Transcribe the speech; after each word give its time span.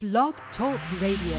Blog 0.00 0.32
Talk 0.56 0.78
Radio. 1.00 1.34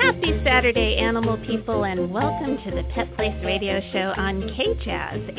Happy 0.00 0.32
Saturday, 0.42 0.96
animal 1.16 1.38
people, 1.46 1.84
and 1.84 2.10
welcome 2.10 2.56
to 2.64 2.72
the 2.72 2.82
Pet 2.92 3.14
Place 3.14 3.40
Radio 3.44 3.80
Show 3.92 4.12
on 4.16 4.42
KJAZZ 4.42 5.38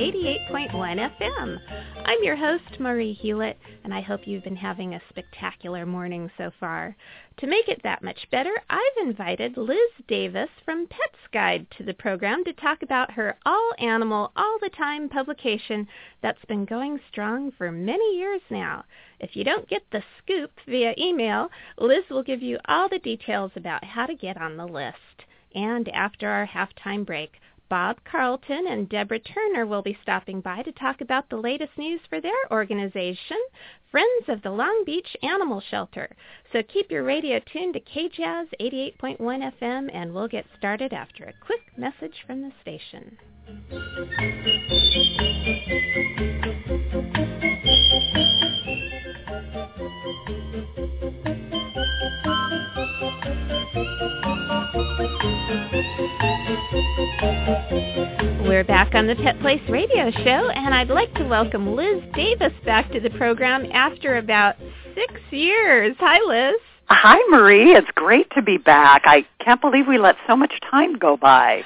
88.1 0.50 0.72
FM. 1.20 1.58
I'm 2.06 2.24
your 2.24 2.38
host, 2.38 2.80
Marie 2.80 3.20
Hulett, 3.22 3.56
and 3.84 3.94
I 3.94 4.00
hope 4.00 4.22
you've 4.26 4.46
been 4.46 4.56
having 4.56 4.94
a 4.94 5.02
spectacular 5.10 5.86
morning 5.86 6.32
so 6.38 6.50
far. 6.62 6.96
To 7.40 7.48
make 7.48 7.68
it 7.68 7.82
that 7.84 8.02
much 8.02 8.26
better, 8.32 8.54
I've 8.70 9.06
invited 9.06 9.58
Liz 9.58 9.78
Davis 10.08 10.48
from 10.64 10.88
Pets 10.88 11.20
Guide 11.34 11.68
to 11.78 11.84
the 11.84 11.94
program 11.94 12.46
to 12.46 12.54
talk 12.54 12.82
about 12.82 13.12
her 13.12 13.36
All 13.46 13.72
Animal, 13.78 14.32
All 14.38 14.58
the 14.62 14.70
Time 14.78 15.10
publication 15.10 15.90
that's 16.22 16.46
been 16.48 16.64
going 16.64 17.02
strong 17.12 17.52
for 17.58 17.70
many 17.70 18.18
years 18.18 18.42
now. 18.50 18.86
If 19.20 19.36
you 19.36 19.44
don't 19.44 19.68
get 19.68 19.84
the 19.92 20.04
scoop 20.20 20.52
via 20.66 20.94
email, 20.98 21.50
Liz 21.78 22.06
will 22.10 22.24
give 22.24 22.42
you 22.42 22.60
all 22.70 22.88
the 22.88 23.00
details 23.00 23.52
about 23.58 23.84
how 23.84 24.06
to 24.06 24.16
get 24.16 24.40
on 24.40 24.56
the 24.56 24.66
list. 24.66 24.96
And 25.56 25.90
after 25.90 26.30
our 26.30 26.46
halftime 26.46 27.06
break, 27.06 27.40
Bob 27.70 27.98
Carlton 28.04 28.68
and 28.68 28.88
Deborah 28.88 29.20
Turner 29.20 29.66
will 29.66 29.82
be 29.82 29.98
stopping 30.04 30.40
by 30.40 30.62
to 30.62 30.72
talk 30.72 31.02
about 31.02 31.30
the 31.30 31.38
latest 31.38 31.78
news 31.78 32.02
for 32.10 32.22
their 32.22 32.32
organization, 32.52 33.38
Friends 33.90 34.28
of 34.28 34.42
the 34.44 34.52
Long 34.52 34.84
Beach 34.86 35.18
Animal 35.24 35.62
Shelter. 35.62 36.16
So 36.52 36.62
keep 36.62 36.92
your 36.92 37.04
radio 37.04 37.40
tuned 37.40 37.74
to 37.74 37.80
KJAZZ 37.80 38.50
88.1 38.62 39.54
FM 39.60 39.90
and 39.94 40.14
we'll 40.14 40.28
get 40.28 40.46
started 40.58 40.94
after 40.94 41.24
a 41.24 41.34
quick 41.44 41.62
message 41.78 42.24
from 42.28 42.42
the 42.42 42.52
station. 42.62 43.18
We're 58.48 58.64
back 58.64 58.94
on 58.94 59.08
the 59.08 59.16
Pet 59.16 59.40
Place 59.42 59.62
Radio 59.70 60.12
Show, 60.12 60.50
and 60.50 60.76
I'd 60.76 60.90
like 60.90 61.12
to 61.16 61.24
welcome 61.24 61.76
Liz 61.76 62.04
Davis 62.14 62.54
back 62.64 62.92
to 62.92 63.00
the 63.00 63.10
program 63.10 63.66
after 63.74 64.18
about 64.18 64.56
six 64.94 65.14
years. 65.32 65.96
Hi, 66.00 66.20
Liz. 66.22 66.62
Hi, 66.86 67.18
Marie. 67.32 67.74
It's 67.74 67.90
great 67.96 68.28
to 68.36 68.44
be 68.44 68.58
back. 68.58 69.02
I 69.06 69.26
can't 69.44 69.60
believe 69.60 69.88
we 69.88 69.98
let 69.98 70.16
so 70.28 70.36
much 70.36 70.54
time 70.70 71.00
go 71.00 71.18
by. 71.18 71.64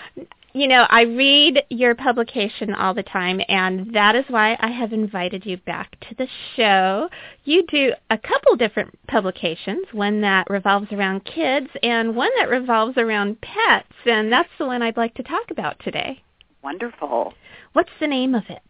You 0.54 0.70
know, 0.70 0.88
I 0.90 1.02
read 1.02 1.64
your 1.70 1.96
publication 1.96 2.74
all 2.74 2.94
the 2.94 3.04
time, 3.04 3.42
and 3.50 3.94
that 3.94 4.16
is 4.16 4.24
why 4.30 4.58
I 4.62 4.72
have 4.72 4.94
invited 4.94 5.46
you 5.46 5.58
back 5.58 6.00
to 6.08 6.16
the 6.18 6.28
show. 6.56 7.10
You 7.44 7.66
do 7.68 7.92
a 8.10 8.18
couple 8.18 8.56
different 8.56 8.98
publications, 9.10 9.86
one 9.92 10.22
that 10.22 10.50
revolves 10.50 10.94
around 10.94 11.26
kids 11.26 11.68
and 11.84 12.16
one 12.16 12.32
that 12.38 12.50
revolves 12.50 12.98
around 12.98 13.42
pets, 13.42 13.94
and 14.06 14.32
that's 14.32 14.50
the 14.58 14.66
one 14.66 14.82
I'd 14.82 14.96
like 14.96 15.16
to 15.16 15.24
talk 15.24 15.52
about 15.52 15.78
today. 15.84 16.24
Wonderful. 16.62 17.34
What's 17.74 17.92
the 18.00 18.08
name 18.08 18.36
of 18.36 18.44
it? 18.50 18.62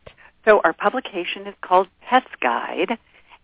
So 0.46 0.62
our 0.64 0.74
publication 0.74 1.48
is 1.48 1.56
called 1.62 1.88
Pets 2.02 2.30
Guide, 2.42 2.98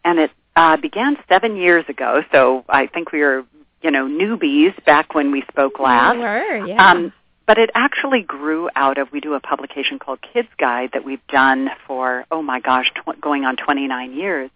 and 0.04 0.20
it 0.20 0.32
uh, 0.56 0.78
began 0.78 1.18
seven 1.28 1.56
years 1.58 1.86
ago. 1.90 2.22
So 2.32 2.64
I 2.70 2.88
think 2.88 3.12
we 3.12 3.22
were, 3.22 3.46
you 3.82 3.92
know, 3.92 4.08
newbies 4.08 4.74
back 4.86 5.14
when 5.14 5.32
we 5.32 5.44
spoke 5.52 5.80
last. 5.80 6.16
We 6.16 6.22
were, 6.22 6.66
yeah. 6.68 6.92
Um, 6.92 7.14
but 7.48 7.58
it 7.58 7.70
actually 7.76 8.22
grew 8.22 8.70
out 8.76 8.98
of 8.98 9.12
we 9.12 9.20
do 9.20 9.34
a 9.34 9.40
publication 9.40 10.00
called 10.00 10.20
Kids 10.34 10.48
Guide 10.58 10.92
that 10.94 11.06
we've 11.06 11.26
done 11.28 11.70
for 11.86 12.26
oh 12.32 12.42
my 12.42 12.60
gosh, 12.60 12.92
tw- 12.96 13.20
going 13.22 13.46
on 13.46 13.56
29 13.56 14.14
years. 14.14 14.50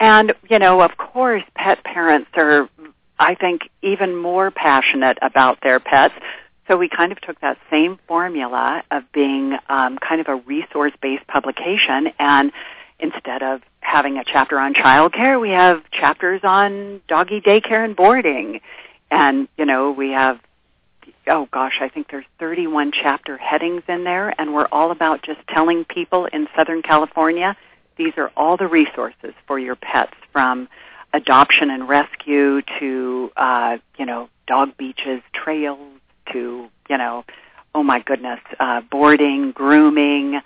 And 0.00 0.32
you 0.48 0.58
know, 0.58 0.80
of 0.80 0.96
course, 0.96 1.44
pet 1.54 1.84
parents 1.84 2.30
are 2.36 2.68
I 3.18 3.34
think 3.34 3.62
even 3.82 4.16
more 4.16 4.50
passionate 4.50 5.18
about 5.22 5.58
their 5.62 5.80
pets. 5.80 6.14
So 6.68 6.76
we 6.76 6.88
kind 6.88 7.12
of 7.12 7.20
took 7.20 7.40
that 7.40 7.58
same 7.70 7.98
formula 8.06 8.82
of 8.90 9.10
being 9.12 9.56
um, 9.68 9.98
kind 9.98 10.20
of 10.20 10.28
a 10.28 10.36
resource-based 10.36 11.26
publication, 11.26 12.10
and 12.18 12.52
instead 13.00 13.42
of 13.42 13.62
having 13.80 14.18
a 14.18 14.24
chapter 14.24 14.58
on 14.58 14.74
childcare, 14.74 15.40
we 15.40 15.50
have 15.50 15.82
chapters 15.90 16.42
on 16.44 17.00
doggy 17.08 17.40
daycare 17.40 17.84
and 17.84 17.96
boarding, 17.96 18.60
and 19.10 19.48
you 19.56 19.64
know 19.64 19.90
we 19.90 20.10
have 20.10 20.38
oh 21.26 21.48
gosh, 21.50 21.78
I 21.80 21.88
think 21.88 22.08
there's 22.10 22.24
31 22.38 22.92
chapter 22.92 23.36
headings 23.36 23.82
in 23.88 24.04
there, 24.04 24.34
and 24.40 24.54
we're 24.54 24.68
all 24.72 24.90
about 24.90 25.22
just 25.22 25.40
telling 25.48 25.84
people 25.84 26.26
in 26.26 26.48
Southern 26.56 26.82
California 26.82 27.56
these 27.96 28.12
are 28.16 28.30
all 28.36 28.56
the 28.56 28.66
resources 28.66 29.34
for 29.46 29.58
your 29.58 29.74
pets 29.74 30.14
from 30.32 30.68
adoption 31.12 31.68
and 31.70 31.88
rescue 31.88 32.62
to 32.78 33.30
uh, 33.36 33.78
you 33.98 34.06
know 34.06 34.28
dog 34.46 34.76
beaches, 34.76 35.22
trails 35.32 35.97
to 36.32 36.68
you 36.88 36.98
know 36.98 37.24
oh 37.74 37.82
my 37.82 38.00
goodness 38.00 38.40
uh, 38.60 38.80
boarding, 38.90 39.52
grooming. 39.52 40.40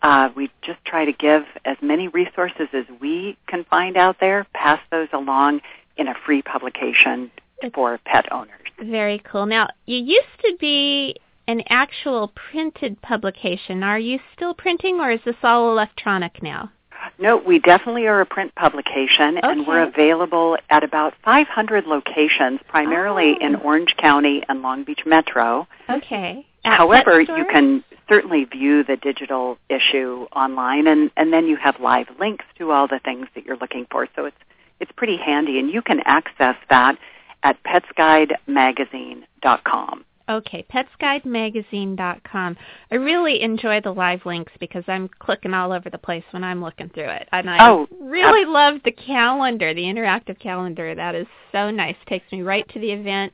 Uh, 0.00 0.28
we 0.36 0.48
just 0.62 0.82
try 0.84 1.04
to 1.04 1.12
give 1.12 1.42
as 1.64 1.76
many 1.82 2.08
resources 2.08 2.68
as 2.72 2.84
we 3.00 3.36
can 3.48 3.64
find 3.64 3.96
out 3.96 4.16
there, 4.20 4.46
pass 4.54 4.80
those 4.90 5.08
along 5.12 5.60
in 5.96 6.06
a 6.06 6.14
free 6.24 6.40
publication 6.40 7.30
for 7.74 7.98
pet 8.04 8.30
owners. 8.32 8.68
Very 8.80 9.18
cool. 9.18 9.44
Now, 9.46 9.68
you 9.86 9.98
used 9.98 10.40
to 10.44 10.56
be 10.60 11.16
an 11.48 11.62
actual 11.68 12.32
printed 12.50 13.02
publication. 13.02 13.82
Are 13.82 13.98
you 13.98 14.20
still 14.36 14.54
printing 14.54 15.00
or 15.00 15.10
is 15.10 15.20
this 15.24 15.36
all 15.42 15.72
electronic 15.72 16.42
now? 16.42 16.70
No, 17.18 17.36
we 17.36 17.58
definitely 17.58 18.06
are 18.06 18.20
a 18.20 18.26
print 18.26 18.54
publication, 18.54 19.38
and 19.38 19.66
we're 19.66 19.82
available 19.82 20.56
at 20.70 20.84
about 20.84 21.14
500 21.24 21.86
locations, 21.86 22.60
primarily 22.68 23.36
Oh. 23.40 23.44
in 23.46 23.56
Orange 23.56 23.96
County 23.96 24.42
and 24.48 24.62
Long 24.62 24.84
Beach 24.84 25.04
Metro. 25.06 25.66
Okay. 25.88 26.44
At 26.64 26.76
However, 26.76 27.20
you 27.20 27.44
can 27.50 27.82
certainly 28.08 28.44
view 28.44 28.84
the 28.84 28.96
digital 28.96 29.58
issue 29.68 30.26
online, 30.34 30.86
and, 30.86 31.10
and 31.16 31.32
then 31.32 31.46
you 31.46 31.56
have 31.56 31.78
live 31.80 32.06
links 32.18 32.44
to 32.58 32.70
all 32.72 32.86
the 32.88 32.98
things 33.04 33.26
that 33.34 33.44
you're 33.44 33.56
looking 33.56 33.86
for. 33.90 34.06
So 34.16 34.24
it's 34.26 34.36
it's 34.80 34.92
pretty 34.92 35.16
handy, 35.16 35.58
and 35.58 35.70
you 35.70 35.82
can 35.82 36.00
access 36.04 36.54
that 36.70 36.96
at 37.42 37.56
petsguidemagazine.com. 37.64 40.04
Okay, 40.28 40.66
petsguidemagazine.com. 40.70 42.56
I 42.90 42.94
really 42.94 43.40
enjoy 43.40 43.80
the 43.80 43.92
live 43.92 44.26
links 44.26 44.52
because 44.60 44.84
I'm 44.86 45.08
clicking 45.20 45.54
all 45.54 45.72
over 45.72 45.88
the 45.88 45.98
place 45.98 46.24
when 46.32 46.44
I'm 46.44 46.62
looking 46.62 46.90
through 46.90 47.08
it. 47.08 47.28
And 47.32 47.48
I 47.48 47.68
Oh, 47.68 47.86
really 48.00 48.44
love 48.44 48.80
the 48.84 48.92
calendar, 48.92 49.72
the 49.72 49.82
interactive 49.84 50.38
calendar. 50.38 50.94
That 50.94 51.14
is 51.14 51.26
so 51.50 51.70
nice. 51.70 51.96
Takes 52.06 52.30
me 52.30 52.42
right 52.42 52.68
to 52.68 52.78
the 52.78 52.90
event 52.90 53.32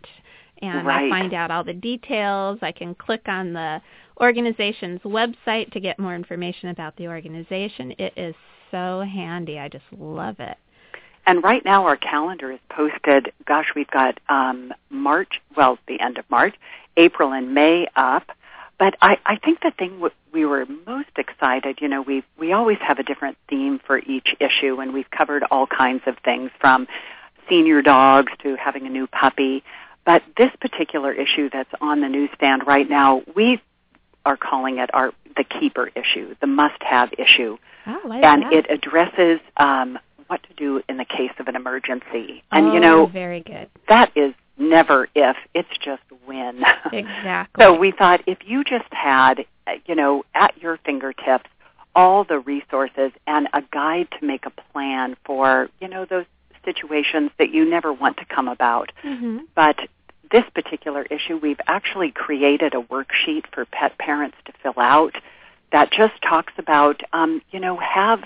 and 0.62 0.88
I 0.88 1.08
find 1.08 1.34
out 1.34 1.50
all 1.50 1.64
the 1.64 1.74
details. 1.74 2.58
I 2.62 2.72
can 2.72 2.94
click 2.94 3.22
on 3.26 3.52
the 3.52 3.80
organization's 4.20 5.00
website 5.00 5.72
to 5.72 5.80
get 5.80 5.98
more 5.98 6.14
information 6.14 6.68
about 6.68 6.96
the 6.96 7.08
organization. 7.08 7.92
It 7.98 8.12
is 8.16 8.34
so 8.70 9.00
handy. 9.00 9.58
I 9.58 9.68
just 9.68 9.84
love 9.98 10.36
it. 10.38 10.56
And 11.26 11.42
right 11.42 11.64
now 11.64 11.86
our 11.86 11.96
calendar 11.96 12.52
is 12.52 12.60
posted, 12.68 13.32
gosh, 13.46 13.66
we've 13.74 13.90
got 13.90 14.18
um, 14.28 14.72
March, 14.90 15.40
well, 15.56 15.78
the 15.88 16.00
end 16.00 16.18
of 16.18 16.24
March, 16.30 16.54
April 16.96 17.32
and 17.32 17.54
May 17.54 17.86
up. 17.96 18.30
But 18.78 18.96
I, 19.00 19.18
I 19.24 19.36
think 19.36 19.60
the 19.60 19.70
thing 19.70 19.92
w- 19.92 20.12
we 20.32 20.44
were 20.44 20.66
most 20.86 21.10
excited, 21.16 21.78
you 21.80 21.88
know, 21.88 22.02
we 22.02 22.24
we 22.38 22.52
always 22.52 22.78
have 22.80 22.98
a 22.98 23.04
different 23.04 23.38
theme 23.48 23.80
for 23.86 23.98
each 23.98 24.34
issue, 24.40 24.80
and 24.80 24.92
we've 24.92 25.10
covered 25.10 25.44
all 25.50 25.66
kinds 25.66 26.02
of 26.06 26.16
things 26.24 26.50
from 26.60 26.88
senior 27.48 27.82
dogs 27.82 28.32
to 28.42 28.56
having 28.56 28.84
a 28.86 28.90
new 28.90 29.06
puppy. 29.06 29.62
But 30.04 30.22
this 30.36 30.50
particular 30.60 31.12
issue 31.12 31.48
that's 31.50 31.70
on 31.80 32.00
the 32.00 32.08
newsstand 32.08 32.66
right 32.66 32.88
now, 32.90 33.22
we 33.36 33.62
are 34.26 34.36
calling 34.36 34.78
it 34.78 34.90
our 34.92 35.12
the 35.36 35.44
keeper 35.44 35.90
issue, 35.94 36.34
the 36.40 36.46
must-have 36.46 37.12
issue 37.16 37.56
Oh, 37.86 38.00
like 38.06 38.24
and 38.24 38.42
that. 38.44 38.52
it 38.52 38.66
addresses 38.70 39.40
um, 39.56 39.98
what 40.28 40.42
to 40.44 40.54
do 40.54 40.82
in 40.88 40.96
the 40.96 41.04
case 41.04 41.32
of 41.38 41.48
an 41.48 41.56
emergency. 41.56 42.42
And 42.50 42.66
oh, 42.68 42.74
you 42.74 42.80
know 42.80 43.06
very 43.06 43.40
good. 43.40 43.68
that 43.88 44.12
is 44.16 44.34
never 44.58 45.08
if; 45.14 45.36
it's 45.54 45.76
just 45.82 46.02
when. 46.26 46.62
Exactly. 46.92 47.62
so 47.64 47.74
we 47.76 47.90
thought 47.90 48.22
if 48.26 48.38
you 48.46 48.62
just 48.62 48.92
had, 48.92 49.44
you 49.86 49.94
know, 49.94 50.24
at 50.34 50.56
your 50.60 50.78
fingertips 50.84 51.48
all 51.96 52.24
the 52.24 52.38
resources 52.38 53.12
and 53.26 53.48
a 53.52 53.62
guide 53.72 54.08
to 54.18 54.26
make 54.26 54.46
a 54.46 54.50
plan 54.72 55.16
for, 55.24 55.68
you 55.80 55.88
know, 55.88 56.04
those 56.04 56.24
situations 56.64 57.30
that 57.38 57.50
you 57.50 57.68
never 57.68 57.92
want 57.92 58.16
to 58.16 58.24
come 58.24 58.48
about. 58.48 58.90
hmm 59.02 59.38
But 59.54 59.78
this 60.30 60.44
particular 60.54 61.02
issue, 61.04 61.36
we've 61.36 61.60
actually 61.66 62.10
created 62.10 62.74
a 62.74 62.80
worksheet 62.82 63.44
for 63.52 63.64
pet 63.66 63.96
parents 63.98 64.36
to 64.46 64.52
fill 64.62 64.78
out 64.78 65.14
that 65.72 65.92
just 65.92 66.14
talks 66.22 66.52
about, 66.58 67.00
um, 67.12 67.42
you 67.50 67.60
know, 67.60 67.76
have 67.76 68.24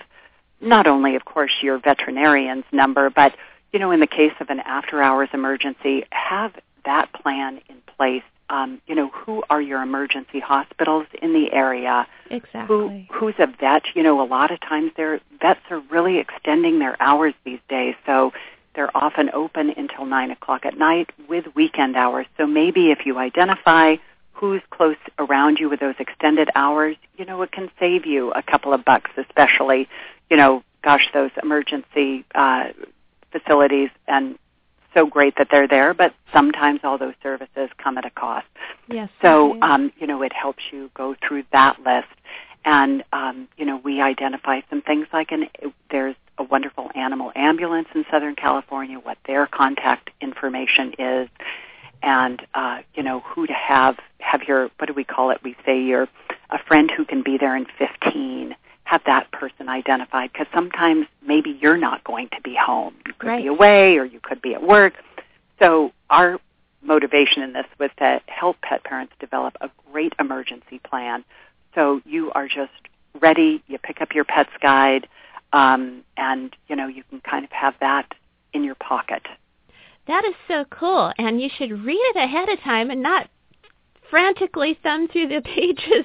not 0.60 0.86
only, 0.86 1.16
of 1.16 1.24
course, 1.24 1.52
your 1.62 1.78
veterinarian's 1.78 2.64
number, 2.72 3.10
but, 3.10 3.34
you 3.72 3.78
know, 3.78 3.90
in 3.90 4.00
the 4.00 4.06
case 4.06 4.32
of 4.40 4.50
an 4.50 4.60
after-hours 4.60 5.28
emergency, 5.32 6.04
have 6.10 6.52
that 6.84 7.12
plan 7.12 7.60
in 7.68 7.76
place 7.96 8.22
um, 8.50 8.80
you 8.86 8.94
know, 8.94 9.08
who 9.08 9.42
are 9.50 9.60
your 9.60 9.82
emergency 9.82 10.40
hospitals 10.40 11.06
in 11.20 11.32
the 11.32 11.52
area? 11.52 12.06
Exactly. 12.30 13.06
Who 13.10 13.26
who's 13.26 13.34
a 13.38 13.46
vet? 13.46 13.82
You 13.94 14.02
know, 14.02 14.22
a 14.22 14.24
lot 14.24 14.50
of 14.50 14.60
times 14.60 14.92
their 14.96 15.20
vets 15.40 15.60
are 15.70 15.80
really 15.90 16.18
extending 16.18 16.78
their 16.78 17.00
hours 17.00 17.34
these 17.44 17.60
days, 17.68 17.94
so 18.06 18.32
they're 18.74 18.96
often 18.96 19.30
open 19.34 19.70
until 19.70 20.06
nine 20.06 20.30
o'clock 20.30 20.64
at 20.64 20.78
night 20.78 21.10
with 21.28 21.44
weekend 21.54 21.96
hours. 21.96 22.26
So 22.36 22.46
maybe 22.46 22.90
if 22.90 23.04
you 23.04 23.18
identify 23.18 23.96
who's 24.32 24.62
close 24.70 24.96
around 25.18 25.58
you 25.58 25.68
with 25.68 25.80
those 25.80 25.96
extended 25.98 26.48
hours, 26.54 26.96
you 27.16 27.24
know, 27.24 27.42
it 27.42 27.50
can 27.50 27.70
save 27.78 28.06
you 28.06 28.30
a 28.32 28.42
couple 28.42 28.72
of 28.72 28.84
bucks, 28.84 29.10
especially, 29.16 29.88
you 30.30 30.36
know, 30.36 30.62
gosh, 30.82 31.08
those 31.12 31.30
emergency 31.42 32.24
uh, 32.34 32.68
facilities 33.32 33.90
and 34.06 34.38
so 34.94 35.06
great 35.06 35.34
that 35.36 35.48
they're 35.50 35.68
there, 35.68 35.94
but 35.94 36.14
sometimes 36.32 36.80
all 36.82 36.98
those 36.98 37.14
services 37.22 37.68
come 37.78 37.98
at 37.98 38.06
a 38.06 38.10
cost. 38.10 38.46
Yes. 38.88 39.10
So, 39.20 39.60
um, 39.60 39.92
you 39.98 40.06
know, 40.06 40.22
it 40.22 40.32
helps 40.32 40.62
you 40.72 40.90
go 40.94 41.14
through 41.26 41.44
that 41.52 41.78
list. 41.80 42.08
And, 42.64 43.04
um, 43.12 43.48
you 43.56 43.64
know, 43.64 43.76
we 43.76 44.00
identify 44.00 44.60
some 44.68 44.82
things 44.82 45.06
like 45.12 45.30
an, 45.30 45.48
there's 45.90 46.16
a 46.38 46.42
wonderful 46.42 46.90
animal 46.94 47.32
ambulance 47.34 47.88
in 47.94 48.04
Southern 48.10 48.34
California, 48.34 48.98
what 48.98 49.18
their 49.26 49.46
contact 49.46 50.10
information 50.20 50.94
is, 50.98 51.28
and, 52.02 52.44
uh, 52.54 52.78
you 52.94 53.02
know, 53.02 53.20
who 53.20 53.46
to 53.46 53.52
have, 53.52 53.98
have 54.20 54.42
your, 54.44 54.70
what 54.78 54.86
do 54.86 54.92
we 54.92 55.04
call 55.04 55.30
it? 55.30 55.38
We 55.42 55.56
say 55.64 55.82
you're 55.82 56.08
a 56.50 56.58
friend 56.66 56.90
who 56.90 57.04
can 57.04 57.22
be 57.22 57.38
there 57.38 57.56
in 57.56 57.66
15 57.78 58.54
have 58.88 59.02
that 59.04 59.30
person 59.32 59.68
identified 59.68 60.32
because 60.32 60.46
sometimes 60.54 61.06
maybe 61.20 61.50
you're 61.60 61.76
not 61.76 62.02
going 62.04 62.26
to 62.30 62.40
be 62.40 62.56
home. 62.56 62.94
You 63.06 63.12
could 63.18 63.28
right. 63.28 63.42
be 63.42 63.46
away 63.46 63.98
or 63.98 64.06
you 64.06 64.18
could 64.18 64.40
be 64.40 64.54
at 64.54 64.62
work. 64.62 64.94
So 65.58 65.92
our 66.08 66.40
motivation 66.80 67.42
in 67.42 67.52
this 67.52 67.66
was 67.78 67.90
to 67.98 68.22
help 68.28 68.58
pet 68.62 68.84
parents 68.84 69.12
develop 69.20 69.58
a 69.60 69.68
great 69.92 70.14
emergency 70.18 70.78
plan. 70.78 71.22
So 71.74 72.00
you 72.06 72.32
are 72.32 72.48
just 72.48 72.72
ready. 73.20 73.62
You 73.66 73.76
pick 73.76 74.00
up 74.00 74.14
your 74.14 74.24
pet's 74.24 74.56
guide, 74.62 75.06
um, 75.52 76.02
and 76.16 76.56
you 76.66 76.74
know 76.74 76.86
you 76.86 77.02
can 77.10 77.20
kind 77.20 77.44
of 77.44 77.52
have 77.52 77.74
that 77.80 78.14
in 78.54 78.64
your 78.64 78.74
pocket. 78.74 79.26
That 80.06 80.24
is 80.24 80.34
so 80.48 80.64
cool, 80.70 81.12
and 81.18 81.42
you 81.42 81.50
should 81.54 81.84
read 81.84 82.00
it 82.00 82.16
ahead 82.16 82.48
of 82.48 82.58
time 82.60 82.90
and 82.90 83.02
not 83.02 83.28
frantically 84.10 84.78
thumb 84.82 85.08
through 85.08 85.28
the 85.28 85.40
pages. 85.44 86.04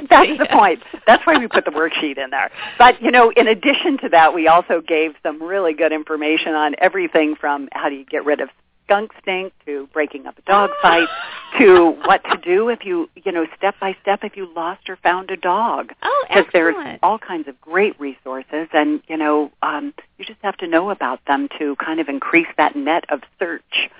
That's 0.10 0.38
the 0.38 0.48
point. 0.50 0.80
That's 1.06 1.26
why 1.26 1.38
we 1.38 1.48
put 1.48 1.64
the 1.64 1.70
worksheet 1.70 2.18
in 2.18 2.30
there. 2.30 2.50
But, 2.78 3.00
you 3.02 3.10
know, 3.10 3.30
in 3.36 3.48
addition 3.48 3.98
to 3.98 4.08
that, 4.10 4.34
we 4.34 4.48
also 4.48 4.80
gave 4.80 5.12
some 5.22 5.42
really 5.42 5.74
good 5.74 5.92
information 5.92 6.54
on 6.54 6.74
everything 6.78 7.34
from 7.36 7.68
how 7.72 7.88
do 7.88 7.94
you 7.94 8.04
get 8.04 8.24
rid 8.24 8.40
of 8.40 8.48
skunk 8.84 9.10
stink 9.20 9.52
to 9.66 9.86
breaking 9.92 10.26
up 10.26 10.38
a 10.38 10.42
dog 10.42 10.70
fight 10.82 11.08
to 11.58 11.90
what 12.04 12.22
to 12.24 12.38
do 12.38 12.70
if 12.70 12.84
you, 12.84 13.08
you 13.22 13.32
know, 13.32 13.46
step 13.56 13.74
by 13.80 13.94
step 14.00 14.20
if 14.22 14.36
you 14.36 14.48
lost 14.54 14.88
or 14.88 14.96
found 14.96 15.30
a 15.30 15.36
dog. 15.36 15.92
Oh, 16.02 16.24
Because 16.28 16.46
there's 16.52 16.98
all 17.02 17.18
kinds 17.18 17.48
of 17.48 17.60
great 17.60 17.98
resources 18.00 18.68
and, 18.72 19.02
you 19.08 19.16
know, 19.16 19.50
um, 19.62 19.92
you 20.16 20.24
just 20.24 20.40
have 20.42 20.56
to 20.58 20.66
know 20.66 20.90
about 20.90 21.20
them 21.26 21.48
to 21.58 21.76
kind 21.76 22.00
of 22.00 22.08
increase 22.08 22.48
that 22.56 22.76
net 22.76 23.04
of 23.10 23.20
search. 23.38 23.90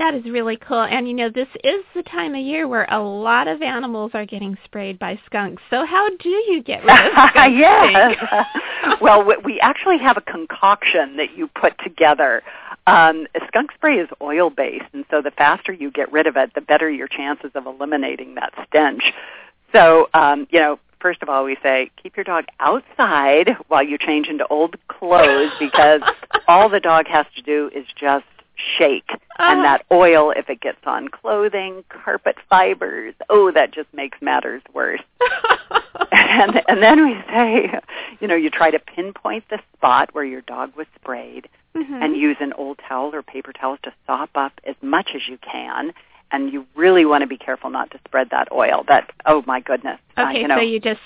That 0.00 0.14
is 0.14 0.24
really 0.24 0.56
cool. 0.56 0.80
And 0.80 1.06
you 1.06 1.12
know, 1.12 1.28
this 1.28 1.46
is 1.62 1.84
the 1.94 2.02
time 2.02 2.34
of 2.34 2.40
year 2.40 2.66
where 2.66 2.86
a 2.90 2.98
lot 2.98 3.46
of 3.48 3.60
animals 3.60 4.12
are 4.14 4.24
getting 4.24 4.56
sprayed 4.64 4.98
by 4.98 5.20
skunks. 5.26 5.62
So 5.68 5.84
how 5.84 6.08
do 6.16 6.30
you 6.30 6.62
get 6.64 6.82
rid 6.82 6.96
of 7.06 7.12
skunk 7.30 7.58
yes. 7.58 8.16
well, 9.02 9.22
we- 9.22 9.36
we 9.44 9.60
actually 9.60 9.98
have 9.98 10.16
a 10.16 10.22
concoction 10.22 11.18
that 11.18 11.36
you 11.36 11.48
put 11.48 11.74
together. 11.84 12.42
Um, 12.86 13.26
skunk 13.46 13.72
spray 13.72 13.98
is 13.98 14.08
oil 14.22 14.48
based, 14.48 14.86
and 14.94 15.04
so 15.10 15.20
the 15.20 15.32
faster 15.32 15.70
you 15.70 15.90
get 15.90 16.10
rid 16.10 16.26
of 16.26 16.34
it, 16.38 16.54
the 16.54 16.62
better 16.62 16.88
your 16.90 17.06
chances 17.06 17.50
of 17.54 17.66
eliminating 17.66 18.36
that 18.36 18.54
stench. 18.66 19.12
So, 19.70 20.08
um, 20.14 20.46
you 20.50 20.60
know, 20.60 20.78
first 20.98 21.22
of 21.22 21.28
all, 21.28 21.44
we 21.44 21.58
say 21.62 21.90
keep 22.02 22.16
your 22.16 22.24
dog 22.24 22.46
outside 22.58 23.50
while 23.68 23.82
you 23.82 23.98
change 23.98 24.28
into 24.28 24.46
old 24.46 24.76
clothes 24.88 25.52
because 25.60 26.00
all 26.48 26.70
the 26.70 26.80
dog 26.80 27.06
has 27.06 27.26
to 27.36 27.42
do 27.42 27.70
is 27.74 27.84
just 27.94 28.24
shake. 28.78 29.10
And 29.38 29.60
Oh. 29.60 29.62
that 29.62 29.84
oil, 29.90 30.30
if 30.32 30.48
it 30.50 30.60
gets 30.60 30.78
on 30.86 31.08
clothing, 31.08 31.84
carpet 31.88 32.36
fibers, 32.48 33.14
oh, 33.28 33.50
that 33.52 33.70
just 33.72 33.92
makes 33.94 34.20
matters 34.20 34.62
worse. 34.72 35.00
and 36.12 36.62
and 36.68 36.82
then 36.82 37.04
we 37.06 37.14
say, 37.28 37.72
you 38.20 38.28
know, 38.28 38.34
you 38.34 38.50
try 38.50 38.70
to 38.70 38.78
pinpoint 38.78 39.44
the 39.48 39.58
spot 39.76 40.10
where 40.12 40.24
your 40.24 40.40
dog 40.42 40.74
was 40.76 40.86
sprayed, 41.00 41.48
Mhm. 41.74 42.02
and 42.04 42.16
use 42.16 42.36
an 42.40 42.52
old 42.54 42.78
towel 42.88 43.14
or 43.14 43.22
paper 43.22 43.52
towels 43.52 43.78
to 43.84 43.92
sop 44.06 44.30
up 44.34 44.52
as 44.64 44.74
much 44.82 45.10
as 45.14 45.28
you 45.28 45.38
can. 45.38 45.92
And 46.32 46.52
you 46.52 46.66
really 46.74 47.04
want 47.04 47.22
to 47.22 47.26
be 47.28 47.36
careful 47.38 47.70
not 47.70 47.90
to 47.92 47.98
spread 48.06 48.30
that 48.30 48.50
oil. 48.52 48.84
That 48.88 49.10
oh 49.26 49.42
my 49.46 49.60
goodness, 49.60 49.98
uh, 50.16 50.22
okay, 50.28 50.40
you 50.42 50.48
know 50.48 50.56
so 50.56 50.62
you 50.62 50.80
just 50.80 51.00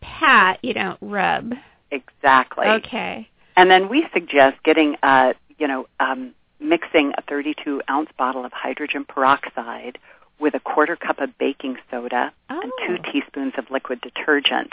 pat, 0.00 0.58
you 0.62 0.74
don't 0.74 0.98
rub. 1.00 1.54
exactly. 1.90 2.66
Okay. 2.66 3.28
And 3.56 3.70
then 3.70 3.88
we 3.90 4.06
suggest 4.14 4.62
getting, 4.64 4.96
uh, 5.02 5.34
you 5.58 5.68
know, 5.68 5.86
um, 6.00 6.34
mixing 6.72 7.12
a 7.18 7.22
32 7.28 7.82
ounce 7.90 8.08
bottle 8.16 8.46
of 8.46 8.52
hydrogen 8.54 9.04
peroxide 9.04 9.98
with 10.40 10.54
a 10.54 10.60
quarter 10.60 10.96
cup 10.96 11.20
of 11.20 11.28
baking 11.36 11.76
soda 11.90 12.32
and 12.48 12.72
oh. 12.72 12.86
two 12.86 12.96
teaspoons 13.12 13.52
of 13.58 13.70
liquid 13.70 14.00
detergent. 14.00 14.72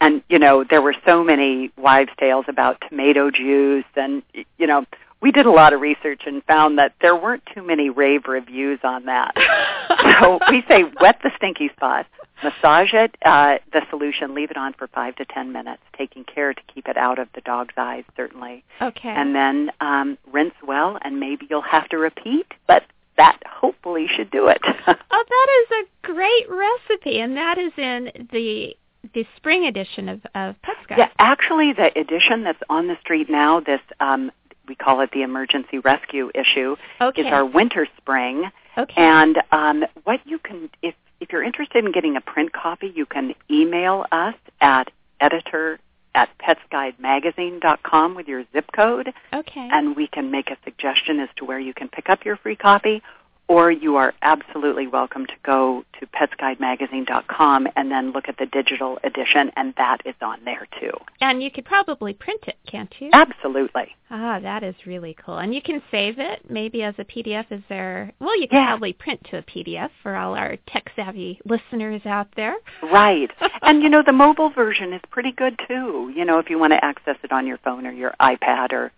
And, 0.00 0.20
you 0.28 0.40
know, 0.40 0.64
there 0.68 0.82
were 0.82 0.96
so 1.06 1.22
many 1.22 1.70
wives' 1.76 2.10
tales 2.18 2.46
about 2.48 2.82
tomato 2.88 3.30
juice 3.30 3.84
and, 3.94 4.24
you 4.58 4.66
know, 4.66 4.84
we 5.20 5.30
did 5.30 5.46
a 5.46 5.50
lot 5.52 5.72
of 5.72 5.80
research 5.80 6.22
and 6.26 6.42
found 6.42 6.78
that 6.78 6.94
there 7.00 7.14
weren't 7.14 7.44
too 7.54 7.62
many 7.62 7.88
rave 7.88 8.26
reviews 8.26 8.80
on 8.82 9.04
that. 9.04 9.32
so 10.20 10.40
we 10.50 10.64
say 10.68 10.84
wet 11.00 11.20
the 11.22 11.30
stinky 11.36 11.68
spot, 11.68 12.04
massage 12.42 12.92
it, 12.92 13.14
uh, 13.24 13.58
the 13.72 13.82
solution, 13.90 14.34
leave 14.34 14.50
it 14.50 14.56
on 14.56 14.72
for 14.74 14.86
five 14.88 15.16
to 15.16 15.24
ten 15.24 15.52
minutes, 15.52 15.82
taking 15.96 16.24
care 16.24 16.54
to 16.54 16.60
keep 16.72 16.88
it 16.88 16.96
out 16.96 17.18
of 17.18 17.28
the 17.34 17.40
dog's 17.42 17.74
eyes, 17.76 18.04
certainly. 18.16 18.64
okay. 18.80 19.08
And 19.08 19.34
then 19.34 19.70
um, 19.80 20.18
rinse 20.30 20.54
well, 20.66 20.98
and 21.02 21.18
maybe 21.20 21.46
you'll 21.50 21.62
have 21.62 21.88
to 21.90 21.98
repeat, 21.98 22.46
but 22.66 22.84
that 23.16 23.40
hopefully 23.46 24.06
should 24.14 24.30
do 24.30 24.48
it. 24.48 24.60
Oh, 25.10 25.24
that 25.28 25.48
is 25.62 25.86
a 25.86 26.06
great 26.06 26.48
recipe, 26.48 27.18
and 27.20 27.36
that 27.36 27.58
is 27.58 27.72
in 27.76 28.28
the 28.32 28.76
the 29.14 29.24
spring 29.36 29.64
edition 29.64 30.08
of 30.08 30.20
of 30.34 30.54
Guide. 30.88 30.98
yeah, 30.98 31.08
actually, 31.18 31.72
the 31.72 31.90
edition 31.98 32.44
that's 32.44 32.62
on 32.70 32.86
the 32.88 32.96
street 33.00 33.28
now, 33.30 33.58
this 33.60 33.80
um, 34.00 34.30
we 34.68 34.74
call 34.74 35.00
it 35.00 35.10
the 35.12 35.22
emergency 35.22 35.78
rescue 35.78 36.30
issue, 36.34 36.76
Okay. 37.00 37.22
is 37.22 37.26
our 37.28 37.44
winter 37.44 37.86
spring. 37.96 38.50
okay. 38.76 38.94
And 39.02 39.38
um, 39.50 39.84
what 40.04 40.20
you 40.26 40.38
can, 40.38 40.68
if 40.82 40.94
if 41.20 41.32
you're 41.32 41.42
interested 41.42 41.84
in 41.84 41.92
getting 41.92 42.16
a 42.16 42.20
print 42.20 42.52
copy, 42.52 42.92
you 42.94 43.06
can 43.06 43.34
email 43.50 44.06
us 44.12 44.34
at 44.60 44.90
editor 45.20 45.78
at 46.14 46.30
petsguidemagazine.com 46.38 48.14
with 48.14 48.28
your 48.28 48.44
zip 48.52 48.66
code, 48.74 49.12
okay. 49.32 49.68
and 49.70 49.94
we 49.94 50.06
can 50.06 50.30
make 50.30 50.50
a 50.50 50.56
suggestion 50.64 51.20
as 51.20 51.28
to 51.36 51.44
where 51.44 51.60
you 51.60 51.74
can 51.74 51.88
pick 51.88 52.08
up 52.08 52.24
your 52.24 52.36
free 52.36 52.56
copy. 52.56 53.02
Or 53.48 53.70
you 53.70 53.96
are 53.96 54.12
absolutely 54.20 54.86
welcome 54.86 55.24
to 55.24 55.32
go 55.42 55.82
to 55.98 56.06
petsguidemagazine.com 56.06 57.66
and 57.76 57.90
then 57.90 58.12
look 58.12 58.28
at 58.28 58.36
the 58.36 58.44
digital 58.44 58.98
edition, 59.04 59.50
and 59.56 59.72
that 59.78 59.98
is 60.04 60.14
on 60.20 60.44
there 60.44 60.66
too. 60.78 60.92
And 61.22 61.42
you 61.42 61.50
could 61.50 61.64
probably 61.64 62.12
print 62.12 62.42
it, 62.46 62.56
can't 62.66 62.92
you? 62.98 63.08
Absolutely. 63.12 63.96
Ah, 64.10 64.38
that 64.40 64.62
is 64.62 64.74
really 64.86 65.16
cool. 65.24 65.38
And 65.38 65.54
you 65.54 65.62
can 65.62 65.82
save 65.90 66.18
it 66.18 66.42
maybe 66.50 66.82
as 66.82 66.94
a 66.98 67.04
PDF. 67.04 67.46
Is 67.50 67.62
there? 67.70 68.12
Well, 68.20 68.38
you 68.38 68.48
can 68.48 68.58
Yeah. 68.60 68.66
probably 68.68 68.92
print 68.92 69.24
to 69.30 69.38
a 69.38 69.42
PDF 69.42 69.90
for 70.02 70.14
all 70.14 70.34
our 70.34 70.56
tech 70.66 70.92
savvy 70.94 71.40
listeners 71.46 72.04
out 72.04 72.28
there. 72.36 72.56
Right. 72.82 73.30
and 73.62 73.82
you 73.82 73.88
know, 73.88 74.02
the 74.02 74.12
mobile 74.12 74.50
version 74.50 74.92
is 74.92 75.00
pretty 75.10 75.32
good 75.32 75.58
too. 75.66 76.12
You 76.14 76.24
know, 76.26 76.38
if 76.38 76.50
you 76.50 76.58
want 76.58 76.72
to 76.74 76.84
access 76.84 77.16
it 77.22 77.32
on 77.32 77.46
your 77.46 77.58
phone 77.58 77.86
or 77.86 77.92
your 77.92 78.14
iPad 78.20 78.72
or 78.72 78.92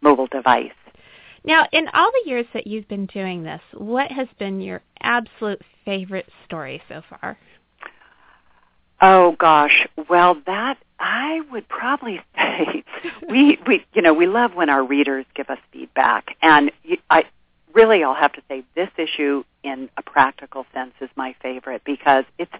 mobile 0.00 0.26
device. 0.28 0.70
Now, 1.44 1.66
in 1.72 1.88
all 1.92 2.10
the 2.10 2.28
years 2.28 2.46
that 2.54 2.66
you've 2.66 2.88
been 2.88 3.06
doing 3.06 3.42
this, 3.42 3.60
what 3.74 4.10
has 4.10 4.28
been 4.38 4.60
your 4.60 4.80
absolute 5.02 5.60
favorite 5.84 6.28
story 6.46 6.82
so 6.88 7.02
far? 7.08 7.38
Oh 9.00 9.36
gosh. 9.38 9.86
Well, 10.08 10.40
that 10.46 10.78
I 10.98 11.42
would 11.52 11.68
probably 11.68 12.20
say 12.36 12.84
we 13.28 13.58
we 13.66 13.84
you 13.92 14.00
know, 14.02 14.14
we 14.14 14.26
love 14.26 14.54
when 14.54 14.70
our 14.70 14.82
readers 14.82 15.26
give 15.34 15.50
us 15.50 15.58
feedback 15.72 16.36
and 16.40 16.70
I 17.10 17.24
really 17.74 18.02
I'll 18.02 18.14
have 18.14 18.32
to 18.32 18.42
say 18.48 18.64
this 18.74 18.88
issue 18.96 19.44
in 19.62 19.90
a 19.98 20.02
practical 20.02 20.64
sense 20.72 20.94
is 21.00 21.10
my 21.16 21.34
favorite 21.42 21.82
because 21.84 22.24
it's 22.38 22.54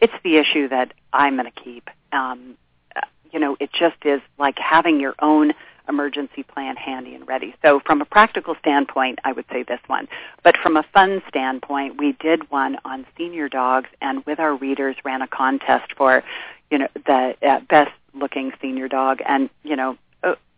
it's 0.00 0.12
the 0.22 0.36
issue 0.36 0.68
that 0.68 0.94
I'm 1.12 1.36
going 1.36 1.50
to 1.52 1.60
keep. 1.60 1.90
Um 2.12 2.56
uh, 2.94 3.00
you 3.32 3.40
know, 3.40 3.56
it 3.58 3.70
just 3.72 3.96
is 4.04 4.20
like 4.38 4.58
having 4.58 5.00
your 5.00 5.14
own 5.20 5.52
emergency 5.88 6.42
plan 6.42 6.76
handy 6.76 7.14
and 7.14 7.26
ready. 7.26 7.54
So 7.62 7.80
from 7.80 8.00
a 8.00 8.04
practical 8.04 8.54
standpoint, 8.56 9.18
I 9.24 9.32
would 9.32 9.46
say 9.50 9.62
this 9.62 9.80
one. 9.86 10.08
But 10.42 10.56
from 10.56 10.76
a 10.76 10.82
fun 10.82 11.22
standpoint, 11.28 11.98
we 11.98 12.12
did 12.12 12.50
one 12.50 12.78
on 12.84 13.06
senior 13.16 13.48
dogs 13.48 13.88
and 14.00 14.24
with 14.26 14.38
our 14.38 14.54
readers 14.54 14.96
ran 15.04 15.22
a 15.22 15.28
contest 15.28 15.92
for, 15.96 16.22
you 16.70 16.78
know, 16.78 16.88
the 17.06 17.34
uh, 17.46 17.60
best 17.68 17.92
looking 18.14 18.52
senior 18.60 18.88
dog 18.88 19.20
and, 19.26 19.50
you 19.62 19.76
know, 19.76 19.96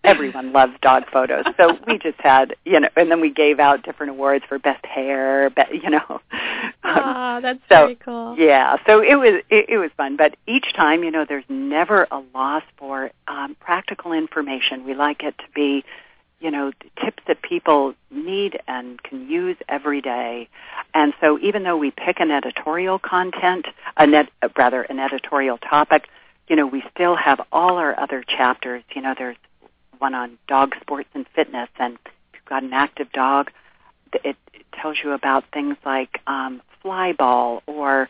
everyone 0.04 0.52
loves 0.52 0.72
dog 0.80 1.04
photos. 1.12 1.44
So 1.56 1.78
we 1.86 1.98
just 1.98 2.18
had, 2.20 2.56
you 2.64 2.80
know, 2.80 2.88
and 2.96 3.10
then 3.10 3.20
we 3.20 3.30
gave 3.30 3.60
out 3.60 3.82
different 3.82 4.10
awards 4.10 4.44
for 4.48 4.58
best 4.58 4.84
hair, 4.86 5.52
you 5.72 5.90
know. 5.90 6.20
Oh, 6.82 7.40
that's 7.42 7.60
so, 7.68 7.86
very 7.86 7.96
cool. 7.96 8.36
Yeah, 8.38 8.76
so 8.86 9.02
it 9.02 9.16
was 9.16 9.42
it, 9.50 9.66
it 9.68 9.78
was 9.78 9.90
fun, 9.96 10.16
but 10.16 10.36
each 10.46 10.72
time, 10.74 11.04
you 11.04 11.10
know, 11.10 11.24
there's 11.28 11.44
never 11.48 12.06
a 12.10 12.22
loss 12.34 12.62
for 12.76 13.10
um, 13.28 13.56
practical 13.60 14.12
information. 14.12 14.84
We 14.84 14.94
like 14.94 15.22
it 15.22 15.36
to 15.38 15.44
be, 15.54 15.84
you 16.40 16.50
know, 16.50 16.72
tips 17.02 17.22
that 17.28 17.42
people 17.42 17.94
need 18.10 18.58
and 18.66 19.02
can 19.02 19.28
use 19.28 19.56
every 19.68 20.00
day. 20.00 20.48
And 20.94 21.12
so, 21.20 21.38
even 21.40 21.62
though 21.62 21.76
we 21.76 21.90
pick 21.90 22.20
an 22.20 22.30
editorial 22.30 22.98
content, 22.98 23.66
a 23.96 24.06
net, 24.06 24.30
rather 24.56 24.82
an 24.82 24.98
editorial 24.98 25.58
topic, 25.58 26.08
you 26.48 26.56
know, 26.56 26.66
we 26.66 26.82
still 26.92 27.14
have 27.14 27.40
all 27.52 27.76
our 27.76 27.98
other 27.98 28.24
chapters. 28.26 28.82
You 28.94 29.02
know, 29.02 29.14
there's 29.16 29.36
one 30.00 30.14
on 30.14 30.38
dog 30.48 30.74
sports 30.80 31.08
and 31.14 31.26
fitness, 31.34 31.68
and 31.78 31.94
if 32.04 32.12
you've 32.34 32.44
got 32.46 32.62
an 32.62 32.72
active 32.72 33.10
dog, 33.12 33.50
it, 34.12 34.36
it 34.52 34.66
tells 34.72 34.98
you 35.02 35.12
about 35.12 35.44
things 35.52 35.76
like 35.84 36.20
um, 36.26 36.62
fly 36.82 37.12
ball 37.12 37.62
or 37.66 38.08